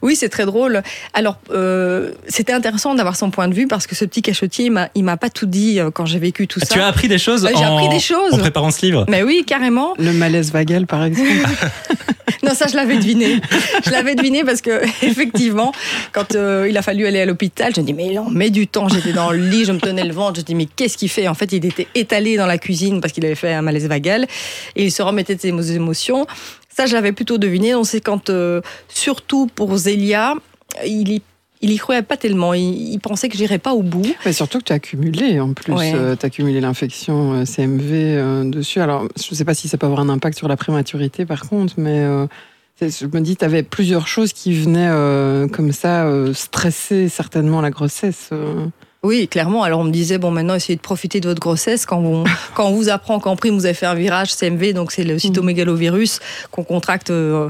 Oui, 0.00 0.16
c'est 0.16 0.28
très 0.28 0.46
drôle. 0.46 0.82
Alors, 1.12 1.36
euh, 1.50 2.12
c'était 2.28 2.52
intéressant 2.52 2.94
d'avoir 2.94 3.16
son 3.16 3.30
point 3.30 3.48
de 3.48 3.54
vue 3.54 3.66
parce 3.66 3.86
que 3.86 3.94
ce 3.94 4.04
petit 4.04 4.22
cachotier, 4.22 4.70
il 4.94 5.04
m'a 5.04 5.16
pas 5.16 5.30
tout 5.30 5.46
dit 5.46 5.78
euh, 5.80 5.90
quand 5.90 6.06
j'ai 6.06 6.18
vécu 6.18 6.46
tout 6.46 6.60
ça. 6.60 6.66
Tu 6.66 6.80
as 6.80 6.86
appris 6.86 7.08
des 7.08 7.18
choses, 7.18 7.48
J'ai 7.56 7.64
appris 7.64 7.88
des 7.88 8.00
choses 8.00 8.34
en 8.34 8.38
préparant 8.38 8.70
ce 8.70 8.84
livre. 8.84 9.04
Mais 9.08 9.22
oui, 9.22 9.44
carrément. 9.46 9.94
Le 9.98 10.12
malaise 10.12 10.52
vagal, 10.52 10.86
par 10.86 11.04
exemple. 11.04 11.30
non, 12.42 12.54
ça, 12.54 12.66
je 12.66 12.76
l'avais 12.76 12.96
deviné. 12.96 13.40
Je 13.84 13.90
l'avais 13.90 14.14
deviné 14.14 14.44
parce 14.44 14.60
que, 14.60 14.82
effectivement, 15.04 15.72
quand 16.12 16.34
euh, 16.34 16.66
il 16.68 16.76
a 16.76 16.82
fallu 16.82 17.06
aller 17.06 17.20
à 17.20 17.26
l'hôpital, 17.26 17.72
je 17.74 17.80
me 17.80 17.86
dis, 17.86 17.94
mais 17.94 18.12
non, 18.12 18.30
met 18.30 18.50
du 18.50 18.66
temps. 18.66 18.88
J'étais 18.88 19.12
dans 19.12 19.30
le 19.30 19.38
lit, 19.38 19.64
je 19.64 19.72
me 19.72 19.78
tenais 19.78 20.04
le 20.04 20.12
ventre. 20.12 20.36
Je 20.36 20.40
me 20.40 20.46
dis, 20.46 20.54
mais 20.54 20.66
qu'est-ce 20.66 20.96
qu'il 20.96 21.08
fait? 21.08 21.28
En 21.28 21.34
fait, 21.34 21.52
il 21.52 21.64
était 21.64 21.86
étalé 21.94 22.36
dans 22.36 22.46
la 22.46 22.58
cuisine 22.58 23.00
parce 23.00 23.12
qu'il 23.12 23.24
avait 23.24 23.34
fait 23.34 23.52
un 23.52 23.62
malaise 23.62 23.86
vagal 23.86 24.26
et 24.76 24.84
il 24.84 24.92
se 24.92 25.02
remettait 25.02 25.34
de 25.34 25.40
ses 25.40 25.72
émotions. 25.74 26.26
Ça, 26.74 26.86
je 26.86 26.94
l'avais 26.94 27.12
plutôt 27.12 27.38
deviné. 27.38 27.74
On 27.74 27.84
sait 27.84 28.00
quand, 28.00 28.30
euh, 28.30 28.60
surtout 28.88 29.46
pour 29.46 29.76
Zélia, 29.76 30.34
il 30.84 31.12
y 31.12 31.22
il 31.64 31.70
y 31.70 31.76
croyait 31.76 32.02
pas 32.02 32.16
tellement. 32.16 32.54
Il, 32.54 32.98
pensait 32.98 33.28
que 33.28 33.36
j'irais 33.36 33.60
pas 33.60 33.72
au 33.72 33.84
bout. 33.84 34.04
Mais 34.26 34.32
surtout 34.32 34.58
que 34.58 34.64
tu 34.64 34.72
as 34.72 34.76
accumulé 34.76 35.38
en 35.38 35.52
plus. 35.52 35.72
Euh, 35.72 36.16
tu 36.16 36.24
as 36.24 36.26
accumulé 36.26 36.60
l'infection 36.60 37.34
euh, 37.34 37.44
CMV 37.44 38.50
dessus. 38.50 38.80
Alors, 38.80 39.06
je 39.16 39.28
ne 39.30 39.36
sais 39.36 39.44
pas 39.44 39.54
si 39.54 39.68
ça 39.68 39.78
peut 39.78 39.86
avoir 39.86 40.00
un 40.00 40.08
impact 40.08 40.36
sur 40.36 40.48
la 40.48 40.56
prématurité 40.56 41.24
par 41.24 41.48
contre, 41.48 41.74
mais 41.76 42.04
je 42.80 43.06
me 43.06 43.20
dis, 43.20 43.36
tu 43.36 43.44
avais 43.44 43.62
plusieurs 43.62 44.08
choses 44.08 44.32
qui 44.32 44.52
venaient 44.54 44.90
comme 45.52 45.70
ça 45.70 46.10
stresser 46.34 47.08
certainement 47.08 47.60
la 47.60 47.70
grossesse. 47.70 48.30
Oui, 49.04 49.26
clairement. 49.26 49.64
Alors 49.64 49.80
on 49.80 49.84
me 49.84 49.90
disait 49.90 50.18
bon 50.18 50.30
maintenant 50.30 50.54
essayez 50.54 50.76
de 50.76 50.80
profiter 50.80 51.18
de 51.18 51.28
votre 51.28 51.40
grossesse 51.40 51.86
quand 51.86 51.98
on 51.98 52.22
quand 52.54 52.68
on 52.68 52.72
vous 52.72 52.88
apprend 52.88 53.18
qu'en 53.18 53.34
prime 53.34 53.54
vous 53.54 53.64
avez 53.64 53.74
fait 53.74 53.86
un 53.86 53.94
virage 53.94 54.32
CMV 54.32 54.74
donc 54.74 54.92
c'est 54.92 55.02
le 55.02 55.18
cytomégalovirus 55.18 56.20
qu'on 56.52 56.62
contracte 56.62 57.10
euh, 57.10 57.48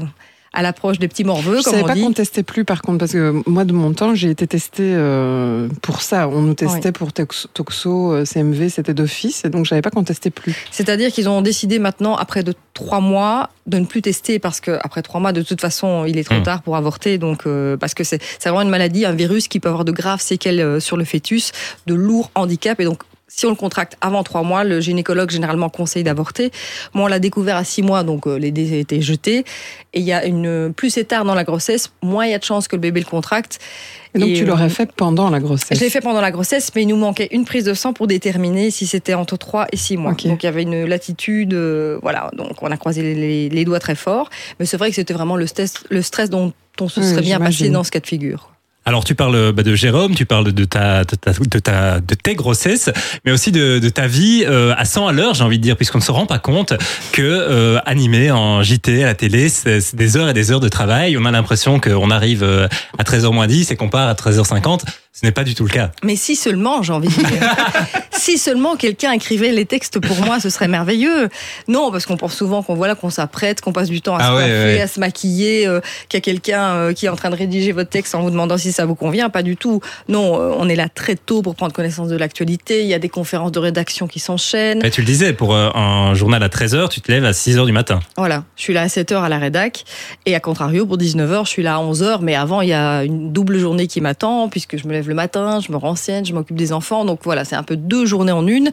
à 0.53 0.61
l'approche 0.61 0.99
des 0.99 1.07
petits 1.07 1.23
morveux, 1.23 1.57
je 1.57 1.63
comme 1.63 1.79
on 1.79 1.83
pas 1.83 1.95
qu'on 1.95 2.13
testait 2.13 2.43
plus, 2.43 2.63
par 2.63 2.83
contre, 2.83 2.99
parce 2.99 3.13
que 3.13 3.41
moi, 3.47 3.65
de 3.65 3.73
mon 3.73 3.93
temps, 3.93 4.13
j'ai 4.13 4.29
été 4.29 4.45
testé 4.45 4.83
euh, 4.83 5.67
pour 5.81 6.01
ça. 6.01 6.27
On 6.29 6.41
nous 6.41 6.53
testait 6.53 6.91
pour 6.91 7.11
toxo, 7.11 8.13
euh, 8.13 8.23
CMV, 8.23 8.69
c'était 8.69 8.93
d'office, 8.93 9.45
et 9.45 9.49
donc 9.49 9.65
je 9.65 9.69
savais 9.69 9.81
pas 9.81 9.89
qu'on 9.89 10.03
testait 10.03 10.29
plus. 10.29 10.55
C'est-à-dire 10.69 11.11
qu'ils 11.11 11.27
ont 11.27 11.41
décidé 11.41 11.79
maintenant, 11.79 12.15
après 12.15 12.43
de 12.43 12.53
trois 12.75 12.99
mois, 12.99 13.49
de 13.65 13.79
ne 13.79 13.85
plus 13.85 14.03
tester, 14.03 14.37
parce 14.37 14.59
que 14.59 14.77
après 14.83 15.01
trois 15.01 15.19
mois, 15.19 15.33
de 15.33 15.41
toute 15.41 15.59
façon, 15.59 16.05
il 16.05 16.19
est 16.19 16.23
trop 16.23 16.39
hmm. 16.39 16.43
tard 16.43 16.61
pour 16.61 16.75
avorter, 16.75 17.17
donc 17.17 17.47
euh, 17.47 17.75
parce 17.75 17.95
que 17.95 18.03
c'est 18.03 18.21
vraiment 18.43 18.61
une 18.61 18.69
maladie, 18.69 19.05
un 19.05 19.13
virus 19.13 19.47
qui 19.47 19.59
peut 19.59 19.69
avoir 19.69 19.85
de 19.85 19.91
graves 19.91 20.21
séquelles 20.21 20.79
sur 20.79 20.97
le 20.97 21.05
fœtus, 21.05 21.51
de 21.87 21.95
lourds 21.95 22.29
handicaps, 22.35 22.79
et 22.79 22.85
donc 22.85 22.99
si 23.27 23.45
on 23.45 23.49
le 23.49 23.55
contracte 23.55 23.97
avant 24.01 24.23
trois 24.23 24.43
mois, 24.43 24.63
le 24.63 24.79
gynécologue 24.79 25.31
généralement 25.31 25.69
conseille 25.69 26.03
d'avorter. 26.03 26.51
Moi, 26.93 27.05
on 27.05 27.07
l'a 27.07 27.19
découvert 27.19 27.55
à 27.55 27.63
six 27.63 27.81
mois, 27.81 28.03
donc 28.03 28.27
euh, 28.27 28.37
les 28.37 28.51
dés 28.51 28.79
étaient 28.79 29.01
jetés. 29.01 29.45
Et 29.93 29.99
il 29.99 30.03
y 30.03 30.13
a 30.13 30.25
une 30.25 30.73
plus 30.73 30.91
c'est 30.91 31.05
tard 31.05 31.25
dans 31.25 31.35
la 31.35 31.43
grossesse, 31.43 31.91
moins 32.01 32.25
il 32.25 32.31
y 32.31 32.33
a 32.33 32.39
de 32.39 32.43
chances 32.43 32.67
que 32.67 32.75
le 32.75 32.81
bébé 32.81 32.99
le 32.99 33.05
contracte. 33.05 33.59
Et 34.15 34.19
donc 34.19 34.33
tu 34.33 34.45
l'aurais 34.45 34.65
euh, 34.65 34.69
fait 34.69 34.91
pendant 34.91 35.29
la 35.29 35.39
grossesse? 35.39 35.77
Je 35.77 35.83
l'ai 35.83 35.89
fait 35.89 36.01
pendant 36.01 36.21
la 36.21 36.31
grossesse, 36.31 36.71
mais 36.75 36.83
il 36.83 36.87
nous 36.87 36.97
manquait 36.97 37.29
une 37.31 37.45
prise 37.45 37.63
de 37.63 37.73
sang 37.73 37.93
pour 37.93 38.05
déterminer 38.05 38.69
si 38.69 38.85
c'était 38.85 39.15
entre 39.15 39.37
trois 39.37 39.65
et 39.71 39.77
six 39.77 39.97
mois. 39.97 40.11
Donc 40.11 40.43
il 40.43 40.45
y 40.45 40.49
avait 40.49 40.63
une 40.63 40.85
latitude, 40.85 41.53
euh, 41.53 41.97
voilà. 42.03 42.29
Donc 42.33 42.61
on 42.61 42.69
a 42.71 42.77
croisé 42.77 43.01
les, 43.49 43.65
doigts 43.65 43.79
très 43.79 43.95
fort. 43.95 44.29
Mais 44.59 44.65
c'est 44.65 44.77
vrai 44.77 44.89
que 44.89 44.95
c'était 44.95 45.13
vraiment 45.13 45.37
le 45.37 45.47
stress, 45.47 45.75
le 45.89 46.01
stress 46.01 46.29
dont 46.29 46.53
on 46.79 46.89
se 46.89 47.01
serait 47.01 47.21
bien 47.21 47.39
passé 47.39 47.69
dans 47.69 47.83
ce 47.83 47.91
cas 47.91 47.99
de 47.99 48.07
figure. 48.07 48.52
Alors 48.85 49.05
tu 49.05 49.15
parles 49.15 49.53
bah, 49.53 49.63
de 49.63 49.75
Jérôme, 49.75 50.13
tu 50.13 50.25
parles 50.25 50.51
de 50.51 50.65
ta, 50.65 51.05
de 51.05 51.15
ta, 51.15 51.31
de 51.31 51.59
ta, 51.59 51.99
de 52.01 52.15
tes 52.15 52.35
grossesses, 52.35 52.89
mais 53.25 53.31
aussi 53.31 53.51
de, 53.51 53.79
de 53.79 53.89
ta 53.89 54.07
vie 54.07 54.43
euh, 54.45 54.73
à 54.77 54.83
100 54.83 55.07
à 55.07 55.13
l'heure, 55.13 55.33
j'ai 55.33 55.43
envie 55.43 55.57
de 55.57 55.63
dire, 55.63 55.77
puisqu'on 55.77 55.99
ne 55.99 56.03
se 56.03 56.11
rend 56.11 56.25
pas 56.25 56.39
compte 56.39 56.73
que 57.13 57.21
euh, 57.21 57.79
en 58.31 58.63
JT 58.63 59.03
à 59.03 59.07
la 59.07 59.15
télé, 59.15 59.47
c'est 59.47 59.95
des 59.95 60.17
heures 60.17 60.27
et 60.27 60.33
des 60.33 60.51
heures 60.51 60.59
de 60.59 60.67
travail. 60.67 61.17
On 61.17 61.25
a 61.25 61.31
l'impression 61.31 61.79
qu'on 61.79 62.11
arrive 62.11 62.43
euh, 62.43 62.67
à 62.97 63.03
13h 63.03 63.31
moins 63.31 63.47
10 63.47 63.71
et 63.71 63.75
qu'on 63.75 63.89
part 63.89 64.09
à 64.09 64.13
13h50. 64.13 64.81
Ce 65.15 65.23
n'est 65.23 65.31
pas 65.31 65.43
du 65.43 65.53
tout 65.53 65.63
le 65.63 65.69
cas. 65.69 65.91
Mais 66.03 66.15
si 66.15 66.35
seulement, 66.35 66.81
j'ai 66.81 66.91
envie 66.91 67.07
de 67.07 67.13
dire. 67.13 67.55
si 68.11 68.39
seulement 68.39 68.75
quelqu'un 68.75 69.11
écrivait 69.11 69.51
les 69.51 69.65
textes 69.65 69.99
pour 69.99 70.17
moi, 70.25 70.39
ce 70.39 70.49
serait 70.49 70.67
merveilleux. 70.67 71.29
Non, 71.67 71.91
parce 71.91 72.07
qu'on 72.07 72.17
pense 72.17 72.35
souvent 72.35 72.63
qu'on 72.63 72.73
voilà 72.73 72.95
qu'on 72.95 73.11
s'apprête, 73.11 73.61
qu'on 73.61 73.73
passe 73.73 73.89
du 73.89 74.01
temps 74.01 74.15
à 74.15 74.23
ah 74.23 74.27
se 74.27 74.31
coiffer, 74.31 74.81
à 74.81 74.87
se 74.87 74.99
maquiller, 74.99 75.67
euh, 75.67 75.81
qu'il 76.09 76.17
y 76.17 76.19
a 76.19 76.21
quelqu'un 76.21 76.63
euh, 76.63 76.93
qui 76.93 77.05
est 77.05 77.09
en 77.09 77.15
train 77.15 77.29
de 77.29 77.35
rédiger 77.35 77.73
votre 77.73 77.91
texte 77.91 78.15
en 78.15 78.21
vous 78.21 78.31
demandant 78.31 78.57
si 78.57 78.71
ça 78.71 78.87
vous 78.87 78.95
convient. 78.95 79.29
Pas 79.29 79.43
du 79.43 79.55
tout. 79.55 79.81
Non, 80.09 80.41
euh, 80.41 80.55
on 80.57 80.67
est 80.67 80.75
là 80.75 80.89
très 80.89 81.15
tôt 81.15 81.43
pour 81.43 81.53
prendre 81.53 81.73
connaissance 81.73 82.07
de 82.07 82.17
l'actualité. 82.17 82.81
Il 82.81 82.87
y 82.87 82.95
a 82.95 82.99
des 82.99 83.09
conférences 83.09 83.51
de 83.51 83.59
rédaction 83.59 84.07
qui 84.07 84.19
s'enchaînent. 84.19 84.79
Mais 84.81 84.89
tu 84.89 85.01
le 85.01 85.07
disais, 85.07 85.33
pour 85.33 85.55
un 85.55 86.15
journal 86.15 86.41
à 86.41 86.47
13h, 86.47 86.89
tu 86.89 87.01
te 87.01 87.11
lèves 87.11 87.25
à 87.25 87.31
6h 87.33 87.67
du 87.67 87.71
matin. 87.71 87.99
Voilà, 88.17 88.45
je 88.55 88.63
suis 88.63 88.73
là 88.73 88.81
à 88.81 88.87
7h 88.87 89.21
à 89.21 89.29
la 89.29 89.37
rédac. 89.37 89.83
Et 90.25 90.33
à 90.33 90.39
contrario, 90.39 90.87
pour 90.87 90.97
19h, 90.97 91.45
je 91.45 91.49
suis 91.49 91.63
là 91.63 91.75
à 91.75 91.79
11h. 91.79 92.19
Mais 92.21 92.33
avant, 92.33 92.61
il 92.61 92.69
y 92.69 92.73
a 92.73 93.03
une 93.03 93.31
double 93.31 93.59
journée 93.59 93.85
qui 93.85 94.01
m'attend, 94.01 94.49
puisque 94.49 94.77
je 94.77 94.87
me 94.87 94.93
lève 94.93 95.02
le 95.07 95.15
matin, 95.15 95.59
je 95.59 95.71
me 95.71 95.77
renseigne, 95.77 96.25
je 96.25 96.33
m'occupe 96.33 96.55
des 96.55 96.73
enfants. 96.73 97.05
Donc 97.05 97.19
voilà, 97.23 97.45
c'est 97.45 97.55
un 97.55 97.63
peu 97.63 97.75
deux 97.75 98.05
journées 98.05 98.31
en 98.31 98.47
une. 98.47 98.71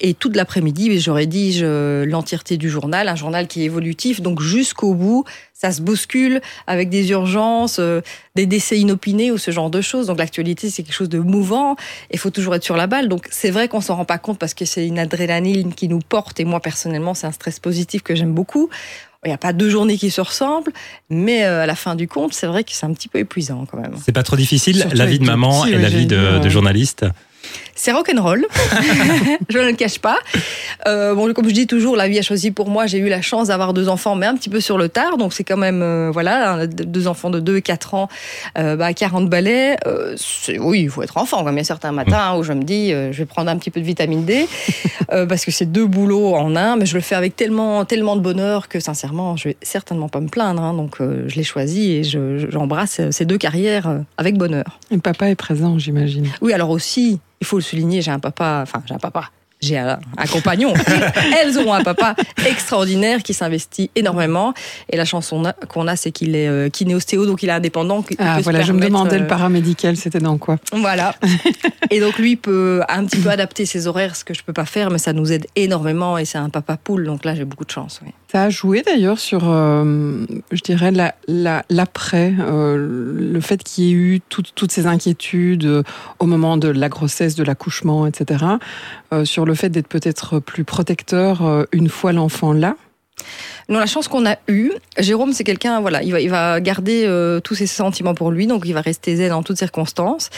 Et 0.00 0.14
toute 0.14 0.36
l'après-midi, 0.36 1.00
je 1.00 1.10
rédige 1.10 1.60
euh, 1.62 2.04
l'entièreté 2.06 2.56
du 2.56 2.68
journal, 2.70 3.08
un 3.08 3.16
journal 3.16 3.46
qui 3.46 3.62
est 3.62 3.64
évolutif. 3.64 4.20
Donc 4.20 4.40
jusqu'au 4.40 4.94
bout, 4.94 5.24
ça 5.52 5.72
se 5.72 5.80
bouscule 5.80 6.40
avec 6.66 6.90
des 6.90 7.10
urgences, 7.10 7.78
euh, 7.78 8.00
des 8.34 8.46
décès 8.46 8.78
inopinés 8.78 9.30
ou 9.30 9.38
ce 9.38 9.50
genre 9.50 9.70
de 9.70 9.80
choses. 9.80 10.08
Donc 10.08 10.18
l'actualité, 10.18 10.68
c'est 10.70 10.82
quelque 10.82 10.94
chose 10.94 11.08
de 11.08 11.18
mouvant. 11.18 11.76
Il 12.10 12.18
faut 12.18 12.30
toujours 12.30 12.54
être 12.54 12.64
sur 12.64 12.76
la 12.76 12.86
balle. 12.86 13.08
Donc 13.08 13.26
c'est 13.30 13.50
vrai 13.50 13.68
qu'on 13.68 13.80
s'en 13.80 13.96
rend 13.96 14.04
pas 14.04 14.18
compte 14.18 14.38
parce 14.38 14.54
que 14.54 14.64
c'est 14.64 14.86
une 14.86 14.98
adrénaline 14.98 15.72
qui 15.74 15.88
nous 15.88 16.00
porte. 16.00 16.40
Et 16.40 16.44
moi, 16.44 16.60
personnellement, 16.60 17.14
c'est 17.14 17.26
un 17.26 17.32
stress 17.32 17.60
positif 17.60 18.02
que 18.02 18.14
j'aime 18.14 18.32
beaucoup. 18.32 18.68
Il 19.24 19.28
n'y 19.28 19.34
a 19.34 19.38
pas 19.38 19.52
deux 19.52 19.70
journées 19.70 19.96
qui 19.96 20.10
se 20.10 20.20
ressemblent, 20.20 20.72
mais 21.08 21.44
euh, 21.44 21.62
à 21.62 21.66
la 21.66 21.74
fin 21.74 21.94
du 21.94 22.08
compte, 22.08 22.34
c'est 22.34 22.46
vrai 22.46 22.64
que 22.64 22.72
c'est 22.72 22.86
un 22.86 22.92
petit 22.92 23.08
peu 23.08 23.18
épuisant 23.18 23.66
quand 23.70 23.78
même. 23.78 23.94
C'est 24.04 24.12
pas 24.12 24.22
trop 24.22 24.36
difficile, 24.36 24.86
la 24.92 25.06
vie 25.06 25.18
de 25.18 25.24
maman 25.24 25.64
et 25.66 25.78
la 25.78 25.88
vie 25.88 26.06
de 26.06 26.48
journaliste 26.48 27.06
c'est 27.74 27.92
rock'n'roll, 27.92 28.46
je 29.48 29.58
ne 29.58 29.64
le 29.64 29.72
cache 29.72 29.98
pas. 29.98 30.18
Euh, 30.86 31.14
bon, 31.14 31.32
comme 31.32 31.48
je 31.48 31.54
dis 31.54 31.66
toujours, 31.66 31.96
la 31.96 32.08
vie 32.08 32.18
a 32.18 32.22
choisi 32.22 32.50
pour 32.50 32.68
moi. 32.68 32.86
J'ai 32.86 32.98
eu 32.98 33.08
la 33.08 33.20
chance 33.20 33.48
d'avoir 33.48 33.72
deux 33.72 33.88
enfants, 33.88 34.14
mais 34.14 34.26
un 34.26 34.36
petit 34.36 34.48
peu 34.48 34.60
sur 34.60 34.78
le 34.78 34.88
tard. 34.88 35.16
Donc 35.16 35.32
c'est 35.32 35.44
quand 35.44 35.56
même, 35.56 35.82
euh, 35.82 36.10
voilà, 36.12 36.66
deux 36.66 37.08
enfants 37.08 37.30
de 37.30 37.40
2 37.40 37.56
et 37.56 37.62
4 37.62 37.94
ans, 37.94 38.08
euh, 38.58 38.76
bah, 38.76 38.92
40 38.92 39.28
balais. 39.28 39.76
Euh, 39.86 40.16
oui, 40.60 40.82
il 40.82 40.90
faut 40.90 41.02
être 41.02 41.16
enfant. 41.16 41.44
Comme 41.44 41.54
il 41.54 41.58
y 41.58 41.60
a 41.60 41.64
certains 41.64 41.92
matins 41.92 42.36
où 42.36 42.42
je 42.42 42.52
me 42.52 42.62
dis, 42.62 42.90
je 42.90 43.12
vais 43.12 43.26
prendre 43.26 43.50
un 43.50 43.56
petit 43.56 43.70
peu 43.70 43.80
de 43.80 43.86
vitamine 43.86 44.24
D, 44.24 44.46
parce 45.08 45.44
que 45.44 45.50
c'est 45.50 45.70
deux 45.70 45.86
boulots 45.86 46.34
en 46.34 46.54
un, 46.56 46.76
mais 46.76 46.86
je 46.86 46.94
le 46.94 47.00
fais 47.00 47.16
avec 47.16 47.34
tellement, 47.36 47.84
tellement 47.84 48.16
de 48.16 48.20
bonheur 48.20 48.68
que 48.68 48.78
sincèrement, 48.78 49.36
je 49.36 49.48
vais 49.48 49.56
certainement 49.62 50.08
pas 50.08 50.20
me 50.20 50.28
plaindre. 50.28 50.62
Hein. 50.62 50.74
donc 50.74 50.98
je 51.00 51.34
l'ai 51.34 51.42
choisi 51.42 51.92
et 51.92 52.04
j'embrasse 52.04 53.00
ces 53.10 53.24
deux 53.24 53.38
carrières 53.38 54.00
avec 54.16 54.36
bonheur. 54.36 54.78
Et 54.90 54.98
papa 54.98 55.28
est 55.28 55.34
présent, 55.34 55.78
j'imagine. 55.78 56.28
Oui, 56.40 56.52
alors 56.52 56.70
aussi, 56.70 57.20
il 57.44 57.46
faut 57.46 57.58
le 57.58 57.62
souligner, 57.62 58.00
j'ai 58.00 58.10
un 58.10 58.18
papa, 58.18 58.60
enfin 58.62 58.82
j'ai 58.86 58.94
un 58.94 58.98
papa, 58.98 59.30
j'ai 59.64 59.78
un, 59.78 59.98
compagnon. 60.30 60.74
Elles 61.42 61.58
ont 61.58 61.72
un 61.72 61.82
papa 61.82 62.14
extraordinaire 62.46 63.22
qui 63.22 63.34
s'investit 63.34 63.90
énormément. 63.94 64.54
Et 64.90 64.96
la 64.96 65.04
chance 65.04 65.32
qu'on 65.68 65.88
a, 65.88 65.96
c'est 65.96 66.12
qu'il 66.12 66.36
est 66.36 66.48
euh, 66.48 66.68
kinéostéo, 66.68 67.26
donc 67.26 67.42
il 67.42 67.48
est 67.48 67.52
indépendant. 67.52 68.04
Ah 68.18 68.38
voilà, 68.42 68.62
je 68.62 68.72
me 68.72 68.80
demandais 68.80 69.18
le 69.18 69.26
paramédical, 69.26 69.96
c'était 69.96 70.18
dans 70.18 70.38
quoi 70.38 70.58
Voilà. 70.72 71.14
et 71.90 72.00
donc 72.00 72.18
lui 72.18 72.36
peut 72.36 72.82
un 72.88 73.04
petit 73.04 73.18
peu 73.18 73.30
adapter 73.30 73.66
ses 73.66 73.86
horaires, 73.86 74.16
ce 74.16 74.24
que 74.24 74.34
je 74.34 74.42
peux 74.42 74.52
pas 74.52 74.64
faire, 74.64 74.90
mais 74.90 74.98
ça 74.98 75.12
nous 75.12 75.32
aide 75.32 75.46
énormément. 75.56 76.18
Et 76.18 76.24
c'est 76.24 76.38
un 76.38 76.50
papa 76.50 76.76
poule, 76.76 77.04
donc 77.04 77.24
là 77.24 77.34
j'ai 77.34 77.44
beaucoup 77.44 77.64
de 77.64 77.70
chance. 77.70 78.00
Oui. 78.04 78.12
Ça 78.30 78.44
a 78.44 78.50
joué 78.50 78.82
d'ailleurs 78.82 79.20
sur, 79.20 79.42
je 79.42 80.62
dirais, 80.64 80.92
l'après, 81.28 82.34
le 82.36 83.40
fait 83.40 83.62
qu'il 83.62 83.84
y 83.84 83.90
ait 83.90 83.92
eu 83.92 84.20
toutes 84.28 84.72
ces 84.72 84.86
inquiétudes 84.86 85.64
euh, 85.64 85.82
au 86.18 86.26
moment 86.26 86.56
de 86.56 86.68
la 86.68 86.88
grossesse, 86.88 87.34
de 87.34 87.44
l'accouchement, 87.44 88.06
etc., 88.06 88.44
euh, 88.44 88.56
sur 89.22 89.44
le 89.44 89.54
fait 89.54 89.68
d'être 89.68 89.86
peut-être 89.86 90.40
plus 90.40 90.64
protecteur 90.64 91.46
euh, 91.46 91.64
une 91.72 91.88
fois 91.88 92.12
l'enfant 92.12 92.52
là? 92.52 92.74
Non, 93.68 93.78
la 93.78 93.86
chance 93.86 94.08
qu'on 94.08 94.26
a 94.26 94.36
eue, 94.48 94.72
Jérôme, 94.98 95.32
c'est 95.32 95.44
quelqu'un, 95.44 95.80
voilà, 95.80 96.02
il 96.02 96.10
va, 96.10 96.20
il 96.20 96.28
va 96.28 96.60
garder 96.60 97.08
tous 97.44 97.54
ses 97.54 97.68
sentiments 97.68 98.12
pour 98.12 98.30
lui, 98.30 98.46
donc 98.46 98.64
il 98.66 98.74
va 98.74 98.82
rester 98.82 99.16
zen 99.16 99.32
en 99.32 99.42
toutes 99.42 99.56
circonstances. 99.56 100.28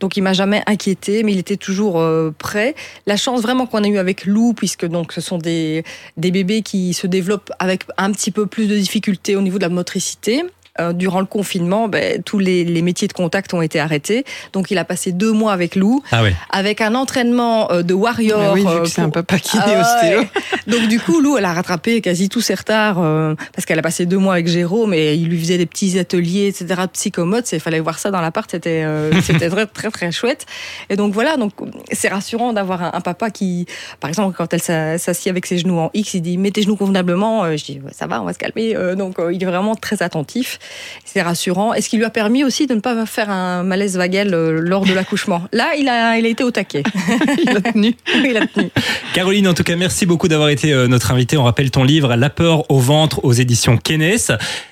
Donc 0.00 0.16
il 0.16 0.22
m'a 0.22 0.32
jamais 0.32 0.62
inquiété, 0.66 1.22
mais 1.22 1.32
il 1.32 1.38
était 1.38 1.58
toujours 1.58 2.02
prêt. 2.38 2.74
La 3.06 3.16
chance 3.16 3.42
vraiment 3.42 3.66
qu'on 3.66 3.84
a 3.84 3.86
eue 3.86 3.98
avec 3.98 4.24
Lou, 4.24 4.54
puisque 4.54 4.86
donc 4.86 5.12
ce 5.12 5.20
sont 5.20 5.38
des, 5.38 5.84
des 6.16 6.32
bébés 6.32 6.62
qui 6.62 6.94
se 6.94 7.06
développent 7.06 7.52
avec 7.60 7.84
un 7.98 8.10
petit 8.10 8.32
peu 8.32 8.46
plus 8.46 8.66
de 8.66 8.76
difficultés 8.76 9.36
au 9.36 9.42
niveau 9.42 9.58
de 9.58 9.64
la 9.64 9.68
motricité. 9.68 10.42
Euh, 10.80 10.94
durant 10.94 11.20
le 11.20 11.26
confinement, 11.26 11.86
ben, 11.86 12.22
tous 12.22 12.38
les, 12.38 12.64
métiers 12.80 13.06
de 13.06 13.12
contact 13.12 13.52
ont 13.52 13.60
été 13.60 13.78
arrêtés. 13.78 14.24
Donc 14.54 14.70
il 14.70 14.78
a 14.78 14.86
passé 14.86 15.12
deux 15.12 15.30
mois 15.30 15.52
avec 15.52 15.76
Lou, 15.76 16.02
ah 16.12 16.22
avec 16.48 16.80
un 16.80 16.94
entraînement 16.94 17.70
euh, 17.70 17.82
de 17.82 17.92
warrior. 17.92 18.40
Ah 18.40 18.52
oui, 18.54 18.64
vu 18.64 18.80
que 18.80 18.88
c'est 18.88 19.02
un 19.02 19.10
papa 19.10 19.38
qui 19.38 19.58
est 19.58 19.60
ostéo. 19.60 20.22
Donc 20.66 20.88
du 20.88 20.98
coup, 20.98 21.20
Lou, 21.20 21.36
elle 21.36 21.44
a 21.44 21.52
rattrapé 21.52 22.00
quasi 22.00 22.30
tous 22.30 22.40
ses 22.40 22.54
retards 22.54 22.98
euh, 22.98 23.34
parce 23.54 23.66
qu'elle 23.66 23.78
a 23.78 23.82
passé 23.82 24.06
deux 24.06 24.16
mois 24.16 24.32
avec 24.32 24.48
Jérôme 24.48 24.94
et 24.94 25.14
il 25.14 25.28
lui 25.28 25.38
faisait 25.38 25.58
des 25.58 25.66
petits 25.66 25.98
ateliers, 25.98 26.46
etc. 26.46 26.82
de 26.84 26.86
psychomote. 26.86 27.52
Il 27.52 27.60
fallait 27.60 27.80
voir 27.80 27.98
ça 27.98 28.10
dans 28.10 28.22
l'appart, 28.22 28.50
c'était 28.50 28.86
c'était 29.22 29.50
très, 29.50 29.66
très 29.66 29.90
très 29.90 30.10
chouette. 30.10 30.46
Et 30.88 30.96
donc 30.96 31.12
voilà, 31.12 31.36
donc 31.36 31.52
c'est 31.92 32.08
rassurant 32.08 32.54
d'avoir 32.54 32.94
un, 32.94 33.00
papa 33.02 33.28
qui, 33.28 33.66
par 34.00 34.08
exemple, 34.08 34.34
quand 34.34 34.54
elle 34.54 34.98
s'assied 34.98 35.30
avec 35.30 35.44
ses 35.44 35.58
genoux 35.58 35.78
en 35.78 35.90
X, 35.92 36.14
il 36.14 36.22
dit 36.22 36.38
mets 36.38 36.50
tes 36.50 36.62
genoux 36.62 36.76
convenablement. 36.76 37.54
je 37.54 37.62
dis 37.62 37.80
ça 37.92 38.06
va, 38.06 38.22
on 38.22 38.24
va 38.24 38.32
se 38.32 38.38
calmer. 38.38 38.74
donc 38.96 39.16
il 39.30 39.42
est 39.42 39.46
vraiment 39.46 39.74
très 39.74 40.02
attentif. 40.02 40.58
C'est 41.04 41.22
rassurant. 41.22 41.74
Et 41.74 41.80
ce 41.80 41.88
qui 41.88 41.96
lui 41.96 42.04
a 42.04 42.10
permis 42.10 42.44
aussi 42.44 42.66
de 42.66 42.74
ne 42.74 42.80
pas 42.80 43.06
faire 43.06 43.30
un 43.30 43.62
malaise 43.62 43.96
vagal 43.96 44.32
euh, 44.34 44.60
lors 44.60 44.84
de 44.84 44.92
l'accouchement? 44.92 45.42
Là, 45.52 45.74
il 45.78 45.88
a, 45.88 46.18
il 46.18 46.24
a 46.24 46.28
été 46.28 46.44
au 46.44 46.50
taquet. 46.50 46.82
il 47.42 47.50
a 47.50 47.60
tenu. 47.60 47.94
il 48.14 48.36
a 48.36 48.46
tenu. 48.46 48.70
Caroline, 49.14 49.48
en 49.48 49.54
tout 49.54 49.64
cas, 49.64 49.76
merci 49.76 50.06
beaucoup 50.06 50.28
d'avoir 50.28 50.48
été 50.48 50.72
euh, 50.72 50.88
notre 50.88 51.10
invitée. 51.10 51.36
On 51.36 51.44
rappelle 51.44 51.70
ton 51.70 51.84
livre 51.84 52.14
La 52.16 52.30
peur 52.30 52.70
au 52.70 52.78
ventre 52.78 53.24
aux 53.24 53.32
éditions 53.32 53.76
Kennes. 53.76 54.02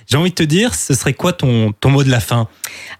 J'ai 0.06 0.16
envie 0.16 0.30
de 0.30 0.34
te 0.34 0.42
dire, 0.42 0.74
ce 0.74 0.94
serait 0.94 1.14
quoi 1.14 1.32
ton, 1.32 1.72
ton 1.72 1.90
mot 1.90 2.02
de 2.02 2.10
la 2.10 2.20
fin? 2.20 2.48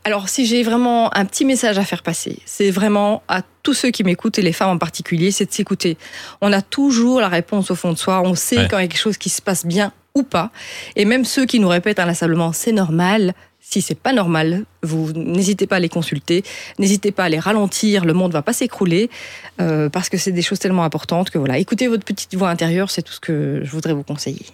Alors, 0.05 0.29
si 0.29 0.47
j'ai 0.47 0.63
vraiment 0.63 1.15
un 1.17 1.25
petit 1.25 1.45
message 1.45 1.77
à 1.79 1.85
faire 1.85 2.03
passer, 2.03 2.39
c'est 2.47 2.71
vraiment 2.71 3.23
à 3.27 3.43
tous 3.63 3.75
ceux 3.75 3.91
qui 3.91 4.05
m'écoutent 4.05 4.39
et 4.39 4.43
les 4.43 4.53
femmes 4.53 4.71
en 4.71 4.79
particulier, 4.79 5.31
c'est 5.31 5.47
de 5.47 5.53
s'écouter. 5.53 5.99
On 6.41 6.53
a 6.53 6.63
toujours 6.63 7.21
la 7.21 7.29
réponse 7.29 7.71
au 7.71 7.75
fond 7.75 7.93
de 7.93 7.99
soi. 7.99 8.23
On 8.25 8.35
sait 8.35 8.69
quand 8.71 8.79
il 8.79 8.83
y 8.83 8.85
a 8.85 8.89
quelque 8.89 9.01
chose 9.01 9.19
qui 9.19 9.29
se 9.29 9.43
passe 9.43 9.67
bien 9.67 9.93
ou 10.15 10.23
pas. 10.23 10.51
Et 10.97 11.05
même 11.05 11.25
ceux 11.25 11.47
qui 11.47 11.61
nous 11.61 11.69
répètent 11.69 11.99
inlassablement 11.99 12.53
c'est 12.53 12.73
normal, 12.73 13.35
si 13.61 13.83
c'est 13.83 13.95
pas 13.99 14.13
normal, 14.13 14.65
vous 14.83 15.13
n'hésitez 15.13 15.67
pas 15.67 15.77
à 15.77 15.81
les 15.81 15.89
consulter, 15.89 16.43
n'hésitez 16.79 17.13
pas 17.13 17.25
à 17.25 17.29
les 17.29 17.39
ralentir, 17.39 18.05
le 18.05 18.15
monde 18.15 18.33
va 18.33 18.43
pas 18.43 18.53
s'écrouler 18.53 19.11
euh, 19.61 19.89
parce 19.89 20.09
que 20.09 20.17
c'est 20.17 20.33
des 20.33 20.43
choses 20.43 20.59
tellement 20.59 20.85
importantes 20.85 21.31
que 21.31 21.39
voilà, 21.39 21.59
écoutez 21.59 21.87
votre 21.87 22.05
petite 22.05 22.35
voix 22.35 22.49
intérieure, 22.51 22.91
c'est 22.91 23.03
tout 23.03 23.13
ce 23.13 23.21
que 23.21 23.61
je 23.63 23.71
voudrais 23.71 23.93
vous 23.93 24.03
conseiller. 24.03 24.47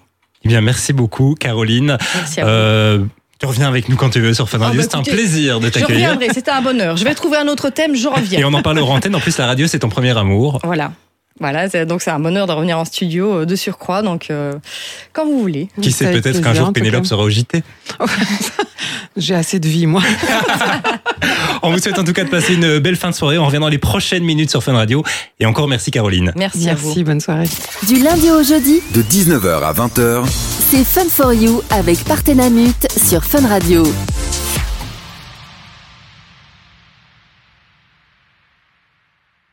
Eh 0.45 0.49
bien, 0.49 0.61
merci 0.61 0.93
beaucoup, 0.93 1.35
Caroline. 1.35 1.99
Merci 2.15 2.41
à 2.41 2.45
vous. 2.45 2.51
Euh, 2.51 3.05
tu 3.39 3.47
reviens 3.47 3.69
avec 3.69 3.89
nous 3.89 3.97
quand 3.97 4.11
tu 4.11 4.21
veux 4.21 4.33
sur 4.33 4.49
Fun 4.49 4.59
Radio. 4.59 4.81
Ah, 4.81 4.87
c'est 4.89 4.97
un 4.97 5.03
plaisir 5.03 5.61
de 5.61 5.69
t'accueillir. 5.69 5.89
Je 5.89 6.15
reviendrai, 6.15 6.35
c'était 6.35 6.51
un 6.51 6.63
bonheur. 6.63 6.97
Je 6.97 7.05
vais 7.05 7.15
trouver 7.15 7.37
un 7.37 7.49
autre 7.49 7.69
thème, 7.69 7.95
je 7.95 8.09
reviens. 8.09 8.39
Et 8.39 8.45
on 8.45 8.53
en 8.55 8.63
parle 8.63 8.79
en 8.79 8.89
antenne. 8.89 9.15
En 9.15 9.21
plus, 9.21 9.37
la 9.39 9.47
radio, 9.47 9.67
c'est 9.67 9.81
ton 9.81 9.89
premier 9.89 10.17
amour. 10.17 10.61
Voilà. 10.65 10.93
Voilà, 11.39 11.69
donc 11.85 12.01
c'est 12.01 12.11
un 12.11 12.19
bonheur 12.19 12.47
de 12.47 12.53
revenir 12.53 12.79
en 12.79 12.85
studio 12.85 13.41
euh, 13.41 13.45
de 13.45 13.57
surcroît, 13.57 14.01
donc 14.03 14.29
euh, 14.31 14.55
quand 15.13 15.27
vous 15.27 15.39
voulez. 15.39 15.69
Qui 15.83 15.93
sait, 15.93 16.11
peut-être 16.13 16.41
qu'un 16.41 16.55
jour 16.55 16.73
Pénélope 16.73 17.05
sera 17.05 17.23
au 17.23 17.31
JT. 17.31 17.63
J'ai 19.17 19.35
assez 19.35 19.59
de 19.59 19.69
vie, 19.69 19.87
moi. 19.87 20.03
on 21.63 21.73
vous 21.73 21.79
souhaite 21.79 21.99
en 21.99 22.05
tout 22.05 22.13
cas 22.13 22.25
de 22.25 22.31
passer 22.31 22.55
une 22.55 22.79
belle 22.79 22.97
fin 22.97 23.11
de 23.11 23.15
soirée. 23.15 23.39
On 23.39 23.47
revient 23.47 23.59
dans 23.59 23.69
les 23.69 23.79
prochaines 23.79 24.25
minutes 24.25 24.51
sur 24.51 24.63
Fun 24.63 24.75
Radio. 24.75 25.03
Et 25.41 25.47
encore 25.47 25.69
merci 25.69 25.91
Caroline. 25.91 26.33
Merci, 26.37 26.69
à 26.69 26.75
vous. 26.75 26.95
bonne 27.03 27.21
soirée. 27.21 27.49
Du 27.87 28.03
lundi 28.03 28.31
au 28.31 28.43
jeudi, 28.43 28.81
de 28.95 29.03
19h 29.03 29.63
à 29.63 29.73
20h, 29.73 30.25
c'est 30.71 30.85
Fun 30.85 31.09
for 31.09 31.33
You 31.33 31.63
avec 31.71 32.03
Partenamut 32.05 32.87
sur 32.97 33.25
Fun 33.25 33.47
Radio. 33.47 33.85